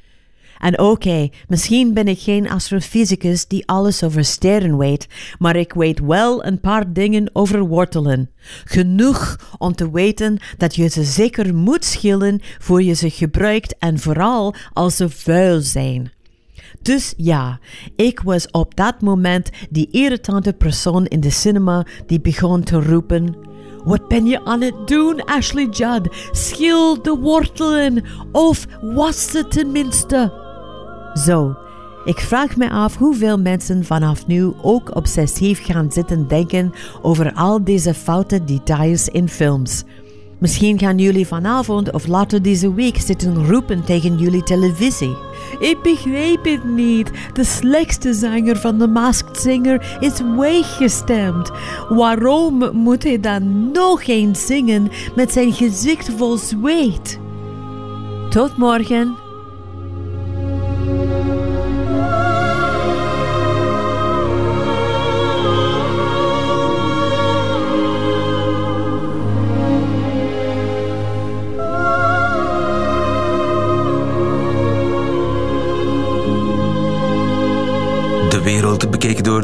En 0.60 0.78
oké, 0.78 1.28
misschien 1.48 1.94
ben 1.94 2.08
ik 2.08 2.18
geen 2.18 2.50
astrofysicus 2.50 3.46
die 3.46 3.66
alles 3.66 4.02
over 4.02 4.24
sterren 4.24 4.78
weet, 4.78 5.06
maar 5.38 5.56
ik 5.56 5.72
weet 5.72 6.00
wel 6.00 6.44
een 6.44 6.60
paar 6.60 6.92
dingen 6.92 7.30
over 7.32 7.66
wortelen. 7.66 8.30
Genoeg 8.64 9.36
om 9.58 9.74
te 9.74 9.90
weten 9.90 10.38
dat 10.56 10.74
je 10.74 10.88
ze 10.88 11.04
zeker 11.04 11.54
moet 11.54 11.84
schillen 11.84 12.40
voor 12.58 12.82
je 12.82 12.92
ze 12.94 13.10
gebruikt 13.10 13.74
en 13.78 13.98
vooral 13.98 14.54
als 14.72 14.96
ze 14.96 15.08
vuil 15.08 15.60
zijn. 15.60 16.12
Dus 16.82 17.14
ja, 17.16 17.58
ik 17.96 18.20
was 18.20 18.50
op 18.50 18.76
dat 18.76 19.00
moment 19.00 19.50
die 19.70 19.88
irritante 19.90 20.52
persoon 20.52 21.06
in 21.06 21.20
de 21.20 21.30
cinema 21.30 21.86
die 22.06 22.20
begon 22.20 22.62
te 22.62 22.82
roepen: 22.82 23.36
Wat 23.84 24.08
ben 24.08 24.26
je 24.26 24.44
aan 24.44 24.60
het 24.60 24.88
doen, 24.88 25.24
Ashley 25.24 25.66
Judd? 25.66 26.08
Schil 26.30 27.02
de 27.02 27.16
wortelen 27.16 28.04
of 28.32 28.66
was 28.80 29.30
ze 29.30 29.48
tenminste? 29.48 30.48
Zo, 31.14 31.54
ik 32.04 32.18
vraag 32.18 32.56
me 32.56 32.70
af 32.70 32.96
hoeveel 32.96 33.38
mensen 33.38 33.84
vanaf 33.84 34.26
nu 34.26 34.52
ook 34.62 34.96
obsessief 34.96 35.64
gaan 35.64 35.92
zitten 35.92 36.28
denken 36.28 36.72
over 37.02 37.32
al 37.32 37.64
deze 37.64 37.94
foute 37.94 38.44
details 38.44 39.08
in 39.08 39.28
films. 39.28 39.84
Misschien 40.40 40.78
gaan 40.78 40.98
jullie 40.98 41.26
vanavond 41.26 41.92
of 41.92 42.06
later 42.06 42.42
deze 42.42 42.74
week 42.74 42.96
zitten 43.00 43.46
roepen 43.46 43.84
tegen 43.84 44.18
jullie 44.18 44.42
televisie. 44.42 45.16
Ik 45.58 45.82
begreep 45.82 46.44
het 46.44 46.64
niet. 46.64 47.10
De 47.32 47.44
slechtste 47.44 48.14
zanger 48.14 48.56
van 48.56 48.78
de 48.78 48.86
Masked 48.86 49.36
Singer 49.36 49.96
is 50.00 50.20
weggestemd. 50.36 51.50
Waarom 51.88 52.70
moet 52.72 53.02
hij 53.02 53.20
dan 53.20 53.70
nog 53.72 54.06
eens 54.06 54.46
zingen 54.46 54.88
met 55.14 55.32
zijn 55.32 55.52
gezicht 55.52 56.10
vol 56.16 56.36
zweet? 56.36 57.18
Tot 58.30 58.56
morgen. 58.56 59.29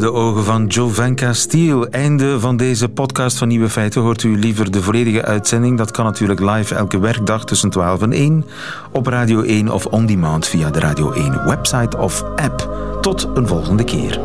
De 0.07 0.13
ogen 0.13 0.45
van 0.45 0.67
Jovanka 0.67 1.33
Steele. 1.33 1.89
Einde 1.89 2.41
van 2.41 2.57
deze 2.57 2.89
podcast 2.89 3.39
van 3.39 3.49
Nieuwe 3.49 3.69
Feiten. 3.69 4.03
Hoort 4.03 4.23
u 4.23 4.39
liever 4.39 4.71
de 4.71 4.83
volledige 4.83 5.25
uitzending? 5.25 5.79
Dat 5.79 5.91
kan 5.91 6.05
natuurlijk 6.05 6.41
live 6.41 6.75
elke 6.75 6.99
werkdag 6.99 7.45
tussen 7.45 7.71
12 7.71 8.03
en 8.03 8.13
1 8.13 8.45
op 8.93 9.07
Radio 9.07 9.43
1 9.43 9.69
of 9.73 9.87
on 9.87 10.07
demand 10.07 10.47
via 10.47 10.71
de 10.71 10.81
Radio 10.81 11.13
1 11.13 11.47
website 11.47 11.97
of 11.97 12.23
app. 12.23 12.71
Tot 13.01 13.29
een 13.35 13.47
volgende 13.47 13.85
keer. 13.85 14.21